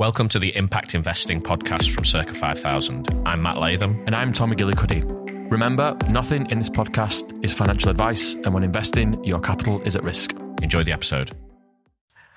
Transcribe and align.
Welcome 0.00 0.28
to 0.30 0.40
the 0.40 0.56
Impact 0.56 0.96
Investing 0.96 1.40
podcast 1.40 1.94
from 1.94 2.02
Circa 2.04 2.34
5000. 2.34 3.22
I'm 3.24 3.40
Matt 3.40 3.58
Latham. 3.58 4.02
And 4.06 4.16
I'm 4.16 4.32
Tom 4.32 4.52
McGillicuddy. 4.52 5.48
Remember, 5.52 5.96
nothing 6.08 6.50
in 6.50 6.58
this 6.58 6.68
podcast 6.68 7.32
is 7.44 7.52
financial 7.52 7.92
advice, 7.92 8.34
and 8.34 8.52
when 8.52 8.64
investing, 8.64 9.22
your 9.22 9.38
capital 9.38 9.80
is 9.82 9.94
at 9.94 10.02
risk. 10.02 10.32
Enjoy 10.62 10.82
the 10.82 10.90
episode. 10.90 11.30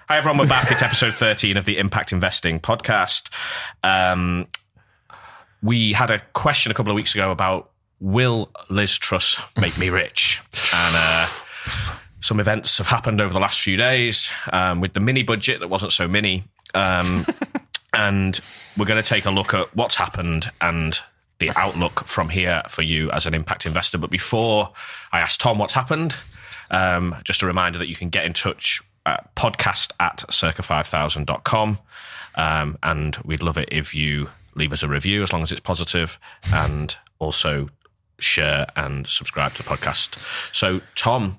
Hi, 0.07 0.19
everyone. 0.19 0.37
We're 0.37 0.47
back. 0.47 0.71
It's 0.71 0.83
episode 0.83 1.15
13 1.15 1.57
of 1.57 1.65
the 1.65 1.79
Impact 1.79 2.11
Investing 2.11 2.59
podcast. 2.59 3.31
Um, 3.83 4.45
we 5.63 5.93
had 5.93 6.11
a 6.11 6.19
question 6.33 6.71
a 6.71 6.75
couple 6.75 6.91
of 6.91 6.95
weeks 6.95 7.15
ago 7.15 7.31
about 7.31 7.71
will 7.99 8.51
Liz 8.69 8.95
Truss 8.99 9.41
make 9.59 9.79
me 9.79 9.89
rich? 9.89 10.43
And 10.75 10.95
uh, 10.95 11.27
some 12.19 12.39
events 12.39 12.77
have 12.77 12.85
happened 12.85 13.19
over 13.19 13.33
the 13.33 13.39
last 13.39 13.61
few 13.61 13.77
days 13.77 14.31
um, 14.53 14.79
with 14.79 14.93
the 14.93 14.99
mini 14.99 15.23
budget 15.23 15.59
that 15.61 15.69
wasn't 15.69 15.91
so 15.91 16.07
mini. 16.07 16.43
Um, 16.77 17.25
and 17.93 18.39
we're 18.77 18.85
going 18.85 19.01
to 19.01 19.07
take 19.07 19.25
a 19.25 19.31
look 19.31 19.53
at 19.53 19.75
what's 19.75 19.95
happened 19.95 20.51
and 20.61 20.99
the 21.39 21.51
outlook 21.55 22.07
from 22.07 22.29
here 22.29 22.61
for 22.69 22.81
you 22.81 23.11
as 23.11 23.25
an 23.25 23.33
impact 23.33 23.65
investor. 23.65 23.97
But 23.97 24.09
before 24.09 24.71
I 25.11 25.19
ask 25.19 25.39
Tom 25.39 25.57
what's 25.57 25.73
happened, 25.73 26.15
um, 26.71 27.15
just 27.23 27.41
a 27.41 27.45
reminder 27.45 27.79
that 27.79 27.87
you 27.87 27.95
can 27.95 28.09
get 28.09 28.25
in 28.25 28.33
touch 28.33 28.81
at 29.05 29.33
podcast 29.35 29.91
at 29.99 30.17
circa5000.com. 30.29 31.79
Um, 32.35 32.77
and 32.83 33.15
we'd 33.17 33.41
love 33.41 33.57
it 33.57 33.69
if 33.71 33.95
you 33.95 34.29
leave 34.55 34.73
us 34.73 34.83
a 34.83 34.87
review 34.87 35.23
as 35.23 35.33
long 35.33 35.41
as 35.41 35.51
it's 35.51 35.61
positive 35.61 36.19
and 36.53 36.95
also 37.19 37.69
share 38.19 38.67
and 38.75 39.07
subscribe 39.07 39.53
to 39.55 39.63
the 39.63 39.69
podcast. 39.69 40.23
So, 40.53 40.81
Tom, 40.95 41.37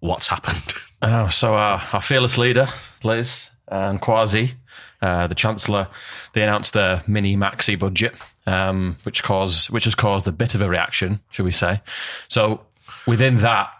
what's 0.00 0.28
happened? 0.28 0.74
Oh, 1.02 1.26
so 1.28 1.54
uh, 1.54 1.80
our 1.92 2.00
fearless 2.00 2.38
leader, 2.38 2.68
Liz 3.02 3.50
and 3.68 4.00
Kwasi, 4.00 4.54
uh, 5.00 5.26
the 5.26 5.34
Chancellor, 5.34 5.88
they 6.32 6.42
announced 6.42 6.74
their 6.74 7.02
mini 7.06 7.36
maxi 7.36 7.78
budget, 7.78 8.14
um, 8.46 8.96
which 9.04 9.22
caused 9.22 9.70
which 9.70 9.84
has 9.84 9.94
caused 9.94 10.28
a 10.28 10.32
bit 10.32 10.54
of 10.54 10.62
a 10.62 10.68
reaction, 10.68 11.20
should 11.30 11.44
we 11.44 11.52
say? 11.52 11.80
So 12.28 12.60
within 13.06 13.38
that, 13.38 13.70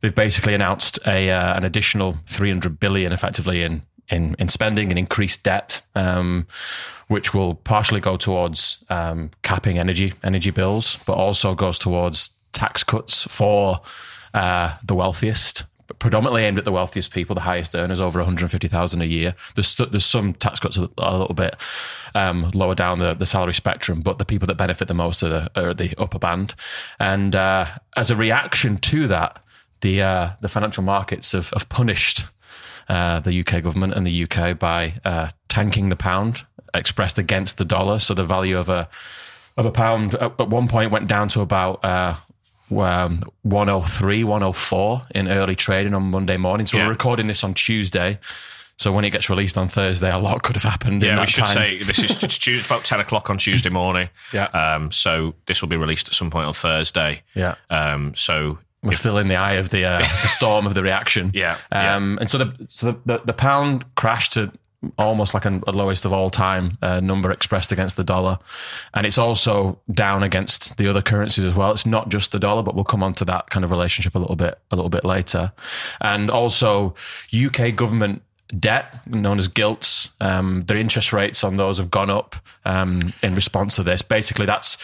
they've 0.00 0.14
basically 0.14 0.54
announced 0.54 0.98
a 1.06 1.30
uh, 1.30 1.56
an 1.56 1.64
additional 1.64 2.16
300 2.26 2.78
billion, 2.78 3.12
effectively 3.12 3.62
in 3.62 3.82
in, 4.10 4.36
in 4.38 4.48
spending 4.48 4.90
and 4.90 4.98
increased 4.98 5.42
debt, 5.42 5.80
um, 5.94 6.46
which 7.08 7.32
will 7.32 7.54
partially 7.54 8.00
go 8.00 8.16
towards 8.16 8.84
um, 8.90 9.30
capping 9.42 9.78
energy 9.78 10.12
energy 10.22 10.50
bills, 10.50 10.98
but 11.06 11.14
also 11.14 11.54
goes 11.54 11.78
towards 11.78 12.30
tax 12.52 12.84
cuts 12.84 13.24
for 13.24 13.80
uh, 14.34 14.76
the 14.84 14.94
wealthiest 14.94 15.64
predominantly 15.98 16.44
aimed 16.44 16.58
at 16.58 16.64
the 16.64 16.72
wealthiest 16.72 17.12
people, 17.12 17.34
the 17.34 17.42
highest 17.42 17.74
earners, 17.74 18.00
over 18.00 18.18
150,000 18.18 19.02
a 19.02 19.04
year. 19.04 19.34
There's 19.54 19.74
there's 19.76 20.04
some 20.04 20.34
tax 20.34 20.60
cuts 20.60 20.76
a, 20.76 20.88
a 20.98 21.18
little 21.18 21.34
bit 21.34 21.56
um, 22.14 22.50
lower 22.54 22.74
down 22.74 22.98
the, 22.98 23.14
the 23.14 23.26
salary 23.26 23.54
spectrum, 23.54 24.00
but 24.00 24.18
the 24.18 24.24
people 24.24 24.46
that 24.46 24.56
benefit 24.56 24.88
the 24.88 24.94
most 24.94 25.22
are 25.22 25.28
the, 25.28 25.50
are 25.56 25.74
the 25.74 25.94
upper 25.98 26.18
band. 26.18 26.54
And 26.98 27.34
uh, 27.34 27.66
as 27.96 28.10
a 28.10 28.16
reaction 28.16 28.76
to 28.78 29.06
that, 29.08 29.40
the 29.80 30.02
uh, 30.02 30.30
the 30.40 30.48
financial 30.48 30.82
markets 30.82 31.32
have, 31.32 31.50
have 31.50 31.68
punished 31.68 32.26
uh, 32.88 33.20
the 33.20 33.40
UK 33.40 33.62
government 33.62 33.94
and 33.94 34.06
the 34.06 34.24
UK 34.24 34.58
by 34.58 34.94
uh, 35.04 35.30
tanking 35.48 35.88
the 35.88 35.96
pound, 35.96 36.44
expressed 36.72 37.18
against 37.18 37.58
the 37.58 37.64
dollar. 37.64 37.98
So 37.98 38.14
the 38.14 38.24
value 38.24 38.58
of 38.58 38.68
a 38.68 38.88
of 39.56 39.66
a 39.66 39.70
pound 39.70 40.14
at, 40.14 40.40
at 40.40 40.48
one 40.48 40.68
point 40.68 40.90
went 40.90 41.06
down 41.06 41.28
to 41.30 41.40
about 41.40 41.84
uh, 41.84 42.14
um, 42.70 43.22
103, 43.42 44.24
104 44.24 45.02
in 45.14 45.28
early 45.28 45.56
trading 45.56 45.94
on 45.94 46.04
Monday 46.04 46.36
morning. 46.36 46.66
So 46.66 46.76
yeah. 46.76 46.84
we're 46.84 46.90
recording 46.90 47.26
this 47.26 47.44
on 47.44 47.54
Tuesday. 47.54 48.18
So 48.76 48.92
when 48.92 49.04
it 49.04 49.10
gets 49.10 49.30
released 49.30 49.56
on 49.56 49.68
Thursday, 49.68 50.10
a 50.10 50.18
lot 50.18 50.42
could 50.42 50.56
have 50.56 50.64
happened. 50.64 51.02
Yeah, 51.02 51.20
we 51.20 51.26
should 51.26 51.44
time. 51.44 51.54
say 51.54 51.82
this 51.82 51.98
is 52.00 52.22
it's 52.24 52.38
Tuesday, 52.38 52.66
about 52.66 52.84
ten 52.84 52.98
o'clock 52.98 53.30
on 53.30 53.38
Tuesday 53.38 53.68
morning. 53.70 54.08
yeah. 54.32 54.46
Um, 54.46 54.90
so 54.90 55.34
this 55.46 55.62
will 55.62 55.68
be 55.68 55.76
released 55.76 56.08
at 56.08 56.14
some 56.14 56.30
point 56.30 56.48
on 56.48 56.54
Thursday. 56.54 57.22
Yeah. 57.34 57.54
Um, 57.70 58.14
so 58.16 58.58
we're 58.82 58.92
if, 58.92 58.98
still 58.98 59.18
in 59.18 59.28
the 59.28 59.36
eye 59.36 59.54
of 59.54 59.70
the, 59.70 59.84
uh, 59.84 59.98
the 59.98 60.28
storm 60.28 60.66
of 60.66 60.74
the 60.74 60.82
reaction. 60.82 61.30
Yeah. 61.34 61.56
Um, 61.70 62.14
yeah. 62.14 62.20
and 62.20 62.30
so 62.30 62.38
the 62.38 62.66
so 62.68 62.92
the, 62.92 63.00
the, 63.06 63.24
the 63.26 63.32
pound 63.32 63.84
crashed 63.94 64.32
to 64.32 64.52
almost 64.98 65.34
like 65.34 65.44
a, 65.44 65.60
a 65.66 65.72
lowest 65.72 66.04
of 66.04 66.12
all 66.12 66.30
time 66.30 66.78
uh, 66.82 67.00
number 67.00 67.30
expressed 67.30 67.72
against 67.72 67.96
the 67.96 68.04
dollar. 68.04 68.38
And 68.94 69.06
it's 69.06 69.18
also 69.18 69.78
down 69.92 70.22
against 70.22 70.76
the 70.76 70.88
other 70.88 71.02
currencies 71.02 71.44
as 71.44 71.54
well. 71.54 71.72
It's 71.72 71.86
not 71.86 72.08
just 72.08 72.32
the 72.32 72.38
dollar, 72.38 72.62
but 72.62 72.74
we'll 72.74 72.84
come 72.84 73.02
on 73.02 73.14
to 73.14 73.24
that 73.26 73.50
kind 73.50 73.64
of 73.64 73.70
relationship 73.70 74.14
a 74.14 74.18
little 74.18 74.36
bit 74.36 74.58
a 74.70 74.76
little 74.76 74.90
bit 74.90 75.04
later. 75.04 75.52
And 76.00 76.30
also 76.30 76.94
UK 77.34 77.74
government 77.74 78.22
debt, 78.58 79.06
known 79.06 79.38
as 79.38 79.48
gilts. 79.48 80.10
Um, 80.20 80.62
their 80.62 80.76
interest 80.76 81.12
rates 81.12 81.42
on 81.42 81.56
those 81.56 81.78
have 81.78 81.90
gone 81.90 82.10
up 82.10 82.36
um, 82.64 83.12
in 83.22 83.34
response 83.34 83.76
to 83.76 83.82
this. 83.82 84.02
Basically, 84.02 84.46
that's 84.46 84.74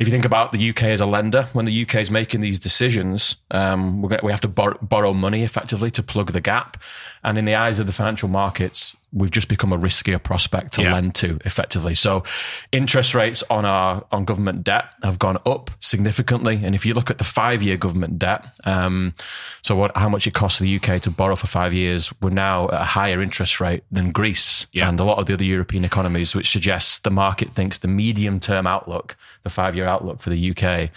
if 0.00 0.06
you 0.06 0.10
think 0.10 0.24
about 0.24 0.52
the 0.52 0.70
UK 0.70 0.84
as 0.84 1.00
a 1.00 1.06
lender, 1.06 1.48
when 1.52 1.64
the 1.64 1.82
UK 1.82 1.96
is 1.96 2.10
making 2.10 2.40
these 2.40 2.60
decisions, 2.60 3.36
um, 3.50 4.02
we 4.02 4.30
have 4.30 4.40
to 4.40 4.48
bor- 4.48 4.78
borrow 4.80 5.12
money 5.12 5.42
effectively 5.42 5.90
to 5.92 6.02
plug 6.02 6.32
the 6.32 6.40
gap. 6.40 6.76
And 7.24 7.36
in 7.36 7.44
the 7.44 7.54
eyes 7.54 7.78
of 7.78 7.86
the 7.86 7.92
financial 7.92 8.28
markets, 8.28 8.96
we've 9.12 9.30
just 9.30 9.48
become 9.48 9.72
a 9.72 9.78
riskier 9.78 10.22
prospect 10.22 10.74
to 10.74 10.82
yeah. 10.82 10.92
lend 10.92 11.14
to 11.16 11.38
effectively. 11.44 11.94
So 11.94 12.24
interest 12.72 13.14
rates 13.14 13.42
on 13.50 13.64
our 13.64 14.04
on 14.12 14.24
government 14.24 14.64
debt 14.64 14.90
have 15.02 15.18
gone 15.18 15.38
up 15.46 15.70
significantly. 15.80 16.60
And 16.62 16.74
if 16.74 16.84
you 16.84 16.94
look 16.94 17.10
at 17.10 17.18
the 17.18 17.24
five 17.24 17.62
year 17.62 17.76
government 17.76 18.18
debt, 18.18 18.44
um, 18.64 19.14
so 19.62 19.76
what 19.76 19.96
how 19.96 20.08
much 20.08 20.26
it 20.26 20.34
costs 20.34 20.58
the 20.58 20.76
UK 20.76 21.00
to 21.02 21.10
borrow 21.10 21.36
for 21.36 21.46
five 21.46 21.72
years, 21.72 22.12
we're 22.20 22.30
now 22.30 22.68
at 22.68 22.82
a 22.82 22.84
higher 22.84 23.22
interest 23.22 23.60
rate 23.60 23.84
than 23.90 24.10
Greece 24.12 24.66
yeah. 24.72 24.88
and 24.88 25.00
a 25.00 25.04
lot 25.04 25.18
of 25.18 25.26
the 25.26 25.34
other 25.34 25.44
European 25.44 25.84
economies, 25.84 26.34
which 26.34 26.50
suggests 26.50 26.98
the 26.98 27.10
market 27.10 27.52
thinks 27.52 27.78
the 27.78 27.88
medium 27.88 28.40
term 28.40 28.66
outlook, 28.66 29.16
the 29.42 29.50
five 29.50 29.74
year 29.74 29.86
outlook 29.86 30.20
for 30.20 30.30
the 30.30 30.50
UK 30.50 30.90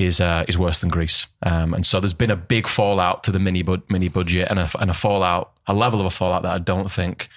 is 0.00 0.20
uh, 0.20 0.44
is 0.48 0.58
worse 0.58 0.78
than 0.78 0.88
Greece. 0.88 1.26
Um, 1.42 1.74
and 1.74 1.86
so 1.86 2.00
there's 2.00 2.14
been 2.14 2.30
a 2.30 2.36
big 2.36 2.66
fallout 2.66 3.24
to 3.24 3.32
the 3.32 3.38
mini 3.38 3.62
bu- 3.62 3.82
mini 3.88 4.08
budget 4.08 4.48
and 4.50 4.58
a, 4.58 4.68
and 4.80 4.90
a 4.90 4.94
fallout, 4.94 5.52
a 5.66 5.74
level 5.74 6.00
of 6.00 6.06
a 6.06 6.10
fallout 6.10 6.42
that 6.42 6.52
I 6.52 6.58
don't 6.58 6.90
think 6.90 7.28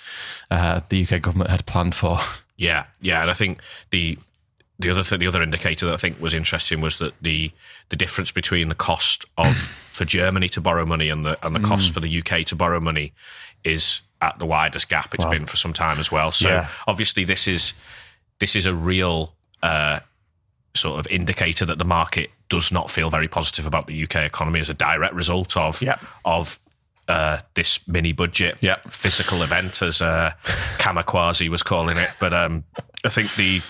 uh, 0.50 0.81
the 0.90 1.03
UK 1.03 1.22
government 1.22 1.50
had 1.50 1.66
planned 1.66 1.96
for. 1.96 2.18
Yeah, 2.56 2.85
yeah, 3.02 3.22
and 3.22 3.31
I 3.31 3.34
think 3.34 3.62
the 3.90 4.18
the 4.78 4.91
other 4.91 5.03
th- 5.03 5.19
the 5.19 5.28
other 5.28 5.41
indicator 5.41 5.88
that 5.88 5.94
I 5.94 5.97
think 5.97 6.22
was 6.22 6.35
interesting 6.35 6.81
was 6.81 7.00
that 7.00 7.13
the 7.19 7.52
the 7.90 7.96
difference 7.96 8.31
between 8.31 8.69
the 8.69 8.75
cost 8.75 9.25
of 9.38 9.57
for 9.91 10.06
Germany 10.06 10.50
to 10.50 10.62
borrow 10.62 10.85
money 10.85 11.09
and 11.09 11.25
the 11.25 11.46
and 11.46 11.56
the 11.56 11.59
cost 11.59 11.91
mm. 11.91 11.94
for 11.96 12.00
the 12.00 12.19
UK 12.19 12.46
to 12.46 12.56
borrow 12.56 12.79
money 12.79 13.12
is 13.63 14.02
at 14.22 14.38
the 14.40 14.46
widest 14.46 14.88
gap 14.88 15.13
it's 15.13 15.25
wow. 15.25 15.31
been 15.31 15.46
for 15.47 15.57
some 15.57 15.73
time 15.73 16.00
as 16.00 16.12
well. 16.12 16.31
So 16.31 16.47
yeah. 16.47 16.69
obviously 16.88 17.23
this 17.23 17.47
is 17.47 17.73
this 18.40 18.56
is 18.56 18.66
a 18.66 18.73
real 18.73 19.34
uh, 19.63 20.00
sort 20.75 21.00
of 21.00 21.07
indicator 21.07 21.66
that 21.66 21.78
the 21.78 21.85
market 21.85 22.31
does 22.50 22.72
not 22.72 22.89
feel 22.89 23.09
very 23.09 23.28
positive 23.28 23.66
about 23.66 23.88
the 23.88 24.03
UK 24.03 24.17
economy 24.17 24.59
as 24.59 24.69
a 24.69 24.73
direct 24.73 25.13
result 25.13 25.56
of 25.56 25.81
yep. 25.81 26.00
of 26.25 26.59
uh, 27.07 27.39
this 27.56 27.85
mini 27.88 28.13
budget 28.13 28.57
yep. 28.61 28.81
physical 28.91 29.44
event, 29.44 29.81
as 29.81 30.01
uh, 30.01 30.34
was 31.50 31.63
calling 31.63 31.97
it. 31.97 32.09
But 32.19 32.34
um, 32.34 32.63
I 33.03 33.09
think 33.09 33.34
the 33.35 33.61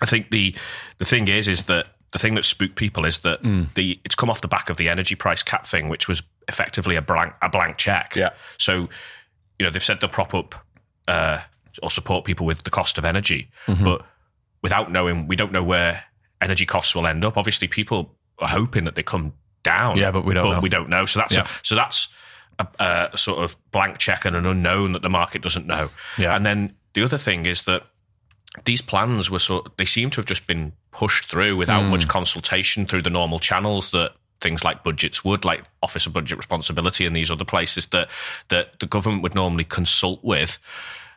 I 0.00 0.06
think 0.06 0.30
the 0.30 0.54
the 0.98 1.04
thing 1.04 1.28
is 1.28 1.48
is 1.48 1.64
that 1.64 1.88
the 2.12 2.18
thing 2.18 2.34
that 2.34 2.44
spooked 2.44 2.76
people 2.76 3.04
is 3.04 3.20
that 3.20 3.42
mm. 3.42 3.72
the 3.74 4.00
it's 4.04 4.14
come 4.14 4.30
off 4.30 4.40
the 4.40 4.48
back 4.48 4.70
of 4.70 4.76
the 4.76 4.88
energy 4.88 5.14
price 5.14 5.42
cap 5.42 5.66
thing, 5.66 5.88
which 5.88 6.08
was 6.08 6.22
effectively 6.48 6.96
a 6.96 7.02
blank 7.02 7.34
a 7.42 7.48
blank 7.48 7.76
check. 7.76 8.16
Yeah. 8.16 8.30
So 8.58 8.88
you 9.58 9.66
know 9.66 9.70
they've 9.70 9.82
said 9.82 10.00
they'll 10.00 10.10
prop 10.10 10.34
up 10.34 10.54
uh, 11.06 11.40
or 11.82 11.90
support 11.90 12.24
people 12.24 12.46
with 12.46 12.64
the 12.64 12.70
cost 12.70 12.98
of 12.98 13.04
energy, 13.04 13.50
mm-hmm. 13.66 13.84
but 13.84 14.06
without 14.62 14.90
knowing, 14.90 15.26
we 15.26 15.36
don't 15.36 15.52
know 15.52 15.62
where 15.62 16.04
energy 16.44 16.66
costs 16.66 16.94
will 16.94 17.06
end 17.06 17.24
up. 17.24 17.36
Obviously, 17.36 17.66
people 17.66 18.14
are 18.38 18.48
hoping 18.48 18.84
that 18.84 18.94
they 18.94 19.02
come 19.02 19.32
down. 19.62 19.96
Yeah, 19.96 20.12
but 20.12 20.24
we 20.24 20.34
don't. 20.34 20.44
But 20.44 20.54
know. 20.54 20.60
we 20.60 20.68
don't 20.68 20.88
know. 20.88 21.06
So 21.06 21.18
that's 21.18 21.34
yeah. 21.34 21.42
a, 21.42 21.48
so 21.62 21.74
that's 21.74 22.08
a, 22.58 22.66
a, 23.12 23.18
sort 23.18 23.42
of 23.42 23.56
blank 23.72 23.98
check 23.98 24.24
and 24.24 24.36
an 24.36 24.46
unknown 24.46 24.92
that 24.92 25.02
the 25.02 25.10
market 25.10 25.42
doesn't 25.42 25.66
know. 25.66 25.90
Yeah. 26.18 26.36
And 26.36 26.46
then 26.46 26.74
the 26.92 27.02
other 27.02 27.18
thing 27.18 27.46
is 27.46 27.64
that 27.64 27.84
these 28.64 28.80
plans 28.80 29.30
were 29.30 29.40
sort. 29.40 29.76
They 29.76 29.84
seem 29.84 30.10
to 30.10 30.16
have 30.16 30.26
just 30.26 30.46
been 30.46 30.72
pushed 30.92 31.30
through 31.30 31.56
without 31.56 31.82
mm. 31.82 31.90
much 31.90 32.06
consultation 32.06 32.86
through 32.86 33.02
the 33.02 33.10
normal 33.10 33.40
channels 33.40 33.90
that 33.90 34.12
things 34.40 34.62
like 34.62 34.84
budgets 34.84 35.24
would, 35.24 35.44
like 35.44 35.64
Office 35.82 36.06
of 36.06 36.12
Budget 36.12 36.38
Responsibility 36.38 37.06
and 37.06 37.16
these 37.16 37.30
other 37.30 37.44
places 37.44 37.86
that 37.88 38.10
that 38.48 38.78
the 38.78 38.86
government 38.86 39.22
would 39.22 39.34
normally 39.34 39.64
consult 39.64 40.22
with 40.22 40.58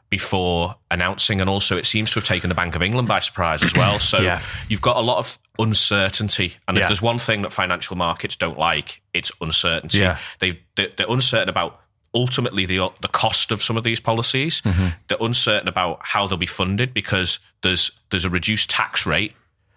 before 0.09 0.75
announcing, 0.89 1.41
and 1.41 1.49
also 1.49 1.77
it 1.77 1.85
seems 1.85 2.11
to 2.11 2.15
have 2.15 2.23
taken 2.23 2.49
the 2.49 2.55
Bank 2.55 2.75
of 2.75 2.81
England 2.81 3.07
by 3.07 3.19
surprise 3.19 3.63
as 3.63 3.73
well. 3.73 3.99
So 4.07 4.19
yeah. 4.19 4.41
you've 4.69 4.81
got 4.81 4.95
a 4.95 5.01
lot 5.01 5.17
of 5.17 5.37
uncertainty, 5.59 6.55
and 6.67 6.77
if 6.77 6.83
yeah. 6.83 6.87
there's 6.87 7.01
one 7.01 7.19
thing 7.19 7.41
that 7.41 7.51
financial 7.51 7.97
markets 7.97 8.37
don't 8.37 8.57
like, 8.57 9.01
it's 9.13 9.31
uncertainty. 9.41 9.99
Yeah. 9.99 10.17
They 10.39 10.59
they're 10.75 11.09
uncertain 11.09 11.49
about 11.49 11.81
ultimately 12.13 12.65
the 12.65 12.89
the 13.01 13.07
cost 13.09 13.51
of 13.51 13.61
some 13.61 13.75
of 13.75 13.83
these 13.83 13.99
policies. 13.99 14.61
Mm-hmm. 14.61 14.87
They're 15.07 15.17
uncertain 15.19 15.67
about 15.67 15.99
how 16.03 16.27
they'll 16.27 16.37
be 16.37 16.45
funded 16.45 16.93
because 16.93 17.39
there's 17.61 17.91
there's 18.11 18.25
a 18.25 18.29
reduced 18.29 18.69
tax 18.69 19.05
rate, 19.05 19.33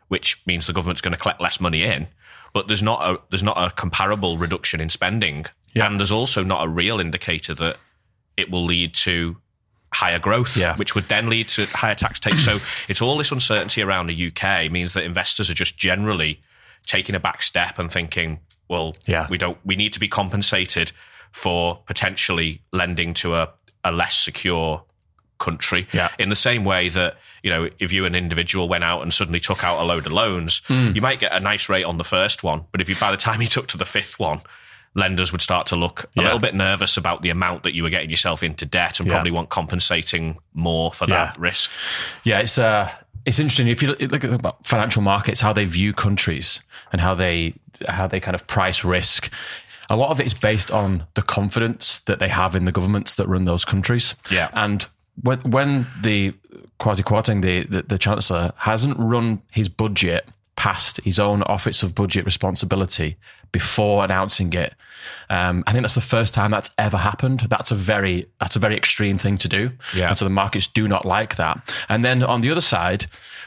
which 0.08 0.40
means 0.46 0.66
the 0.66 0.72
government's 0.72 1.00
going 1.00 1.14
to 1.14 1.20
collect 1.20 1.40
less 1.40 1.60
money 1.60 1.82
in. 1.82 2.06
But 2.52 2.68
there's 2.68 2.82
not 2.82 3.02
a 3.02 3.20
there's 3.30 3.42
not 3.42 3.56
a 3.56 3.70
comparable 3.70 4.38
reduction 4.38 4.80
in 4.80 4.90
spending, 4.90 5.46
yeah. 5.74 5.86
and 5.86 5.98
there's 5.98 6.12
also 6.12 6.44
not 6.44 6.64
a 6.64 6.68
real 6.68 7.00
indicator 7.00 7.54
that 7.54 7.78
it 8.36 8.50
will 8.50 8.64
lead 8.64 8.94
to 8.94 9.36
higher 9.92 10.19
growth, 10.19 10.56
Yeah. 10.56 10.76
which 10.76 10.94
would 10.94 11.08
then 11.08 11.28
lead 11.28 11.48
to 11.50 11.66
higher 11.66 11.94
tax 11.94 12.20
takes. 12.20 12.44
so 12.44 12.58
it's 12.88 13.02
all 13.02 13.16
this 13.19 13.32
uncertainty 13.32 13.82
around 13.82 14.06
the 14.08 14.26
UK 14.32 14.70
means 14.70 14.92
that 14.92 15.04
investors 15.04 15.50
are 15.50 15.54
just 15.54 15.76
generally 15.76 16.40
taking 16.87 17.14
a 17.14 17.20
back 17.20 17.42
step 17.42 17.78
and 17.78 17.90
thinking, 17.90 18.38
well, 18.69 18.96
Yeah. 19.06 19.26
we 19.28 19.37
don't 19.38 19.58
we 19.64 19.76
need 19.76 19.92
to 19.94 20.00
be 20.00 20.08
compensated 20.08 20.92
for 21.32 21.82
potentially 21.87 22.62
lending 22.72 23.14
to 23.14 23.34
a, 23.34 23.50
a 23.84 23.92
less 23.92 24.16
secure 24.16 24.82
country. 25.38 25.87
Yeah. 25.92 26.08
In 26.19 26.28
the 26.28 26.37
same 26.37 26.64
way 26.64 26.88
that, 26.90 27.16
you 27.42 27.50
know, 27.50 27.70
if 27.78 27.92
you 27.92 28.04
an 28.04 28.14
individual 28.14 28.69
went 28.69 28.84
out 28.84 29.02
and 29.02 29.12
suddenly 29.12 29.40
took 29.40 29.64
out 29.64 29.81
a 29.81 29.84
load 29.84 30.06
of 30.06 30.12
loans, 30.12 30.60
Hmm. 30.66 30.92
you 30.94 31.00
might 31.00 31.19
get 31.20 31.32
a 31.32 31.40
nice 31.40 31.69
rate 31.69 31.84
on 31.84 31.98
the 31.98 32.04
first 32.04 32.42
one. 32.44 32.64
But 32.72 32.81
if 32.81 32.88
you 32.88 32.94
by 32.96 33.10
the 33.10 33.16
time 33.16 33.40
you 33.40 33.48
took 33.48 33.66
to 33.69 33.76
the 33.78 33.84
fifth 33.84 34.19
one, 34.19 34.40
lenders 34.94 35.31
would 35.32 35.40
start 35.40 35.66
to 35.69 35.76
look 35.76 36.04
a 36.04 36.08
Yeah. 36.16 36.22
little 36.25 36.38
bit 36.40 36.54
nervous 36.54 36.96
about 36.96 37.22
the 37.22 37.31
amount 37.31 37.62
that 37.62 37.75
you 37.75 37.82
were 37.84 37.90
getting 37.90 38.10
yourself 38.10 38.42
into 38.42 38.66
debt 38.66 38.98
and 38.98 39.06
Yeah. 39.08 39.14
probably 39.14 39.31
want 39.31 39.48
compensating 39.48 40.37
more 40.52 40.92
for 40.92 41.06
that 41.06 41.34
Yeah. 41.37 41.42
risk. 41.42 41.70
Yeah, 42.25 42.38
it's 42.40 42.58
uh, 42.58 42.90
it's 43.25 43.38
interesting 43.38 43.69
if 43.69 43.82
you 43.82 43.88
look, 44.00 44.25
at 44.25 44.32
about 44.32 44.66
financial 44.66 45.02
markets, 45.02 45.40
how 45.40 45.52
they 45.52 45.64
view 45.64 45.92
countries 45.92 46.60
and 46.92 47.00
how 47.00 47.14
they 47.14 47.54
how 47.88 48.06
they 48.06 48.20
kind 48.20 48.34
of 48.34 48.46
price 48.46 48.84
risk. 48.84 49.32
A 49.88 49.96
lot 49.96 50.10
of 50.10 50.20
it 50.20 50.26
is 50.26 50.34
based 50.34 50.70
on 50.70 51.04
the 51.14 51.22
confidence 51.22 52.00
that 52.06 52.19
they 52.19 52.28
have 52.28 52.54
in 52.54 52.64
the 52.64 52.72
governments 52.72 53.14
that 53.14 53.26
run 53.28 53.44
those 53.44 53.64
countries. 53.64 54.16
Yeah. 54.31 54.48
and 54.52 54.87
when 55.22 55.38
when 55.40 55.87
the 56.02 56.34
Kwarteng, 56.81 57.42
the, 57.42 57.64
the 57.64 57.82
the 57.82 57.98
chancellor, 57.98 58.52
hasn't 58.56 58.96
run 58.98 59.42
his 59.50 59.69
budget 59.69 60.26
past 60.64 61.00
his 61.04 61.18
own 61.18 61.42
office 61.44 61.82
of 61.82 61.94
budget 61.94 62.24
responsibility 62.24 63.16
before 63.52 64.04
announcing 64.04 64.52
it. 64.52 64.72
Um, 65.30 65.64
I 65.66 65.72
think 65.72 65.82
that's 65.84 65.94
the 66.02 66.08
first 66.16 66.34
time 66.34 66.50
that's 66.50 66.70
ever 66.76 66.98
happened. 66.98 67.40
That's 67.48 67.70
a 67.70 67.74
very 67.74 68.26
that's 68.40 68.56
a 68.56 68.58
very 68.58 68.76
extreme 68.76 69.16
thing 69.18 69.38
to 69.38 69.48
do. 69.48 69.62
Yeah. 69.96 70.08
And 70.08 70.18
so 70.18 70.24
the 70.26 70.30
markets 70.42 70.66
do 70.80 70.86
not 70.94 71.04
like 71.04 71.32
that. 71.36 71.54
And 71.88 72.04
then 72.04 72.22
on 72.22 72.40
the 72.42 72.50
other 72.50 72.60
side, 72.74 73.06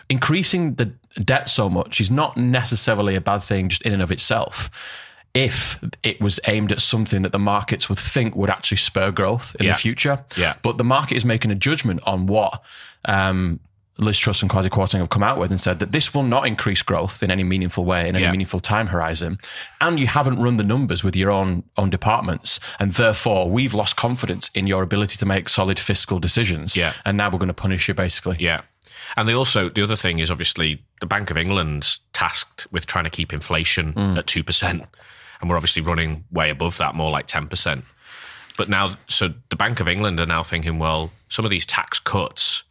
increasing 0.10 0.76
the 0.76 0.86
debt 1.32 1.50
so 1.50 1.70
much 1.70 2.02
is 2.02 2.10
not 2.10 2.36
necessarily 2.38 3.16
a 3.16 3.22
bad 3.22 3.42
thing 3.44 3.70
just 3.70 3.84
in 3.84 3.94
and 3.94 4.02
of 4.02 4.12
itself. 4.12 4.70
If 5.34 5.80
it 6.04 6.20
was 6.22 6.40
aimed 6.48 6.72
at 6.72 6.82
something 6.82 7.22
that 7.24 7.32
the 7.32 7.40
markets 7.56 7.90
would 7.90 8.00
think 8.14 8.36
would 8.36 8.50
actually 8.50 8.78
spur 8.78 9.12
growth 9.12 9.56
in 9.60 9.66
Yeah. 9.66 9.74
the 9.74 9.80
future. 9.80 10.18
Yeah. 10.38 10.54
But 10.62 10.78
the 10.78 10.84
market 10.84 11.16
is 11.16 11.26
making 11.26 11.52
a 11.52 11.56
judgment 11.70 12.02
on 12.06 12.26
what 12.28 12.62
um, 13.06 13.60
Liz 13.98 14.18
Truss 14.18 14.42
and 14.42 14.50
Kwasi 14.50 14.70
Kwarteng 14.70 15.00
have 15.00 15.10
come 15.10 15.22
out 15.24 15.38
with 15.38 15.52
and 15.52 15.60
said 15.60 15.80
that 15.80 15.92
this 15.92 16.14
will 16.14 16.24
not 16.24 16.48
increase 16.48 16.82
growth 16.82 17.22
in 17.22 17.30
any 17.30 17.44
meaningful 17.44 17.86
way, 17.86 18.08
in 18.08 18.16
any 18.16 18.26
Yeah. 18.26 18.32
meaningful 18.32 18.60
time 18.60 18.88
horizon. 18.88 19.38
And 19.80 20.00
you 20.00 20.08
haven't 20.08 20.40
run 20.40 20.58
the 20.58 20.64
numbers 20.64 21.04
with 21.04 21.16
your 21.16 21.30
own 21.30 21.64
own 21.78 21.90
departments. 21.90 22.60
And 22.80 22.94
therefore, 22.94 23.50
we've 23.50 23.74
lost 23.74 23.96
confidence 23.96 24.50
in 24.56 24.66
your 24.66 24.82
ability 24.82 25.18
to 25.18 25.26
make 25.26 25.48
solid 25.48 25.80
fiscal 25.80 26.20
decisions. 26.20 26.76
Yeah. 26.76 26.94
And 27.06 27.18
now 27.18 27.30
we're 27.30 27.40
going 27.40 27.48
to 27.50 27.54
punish 27.54 27.88
you, 27.88 27.94
basically. 27.94 28.38
Yeah. 28.40 28.62
And 29.16 29.30
they 29.30 29.34
also, 29.34 29.70
the 29.70 29.84
other 29.84 29.96
thing 29.96 30.20
is 30.20 30.32
obviously 30.32 30.84
the 31.00 31.06
Bank 31.06 31.30
of 31.30 31.38
England's 31.38 32.00
tasked 32.14 32.68
with 32.72 32.86
trying 32.88 33.04
to 33.04 33.10
keep 33.10 33.32
inflation 33.32 33.94
mm. 33.94 34.18
at 34.18 34.26
2%. 34.26 34.86
And 35.40 35.50
we're 35.50 35.56
obviously 35.56 35.82
running 35.82 36.24
way 36.32 36.50
above 36.50 36.78
that, 36.78 36.96
more 36.96 37.12
like 37.12 37.28
10%. 37.28 37.84
But 38.58 38.70
now, 38.70 38.98
so 39.08 39.34
the 39.50 39.56
Bank 39.56 39.80
of 39.80 39.88
England 39.88 40.20
are 40.20 40.26
now 40.26 40.42
thinking, 40.42 40.80
well, 40.80 41.12
some 41.30 41.46
of 41.46 41.52
these 41.52 41.66
tax 41.66 42.00
cuts 42.00 42.64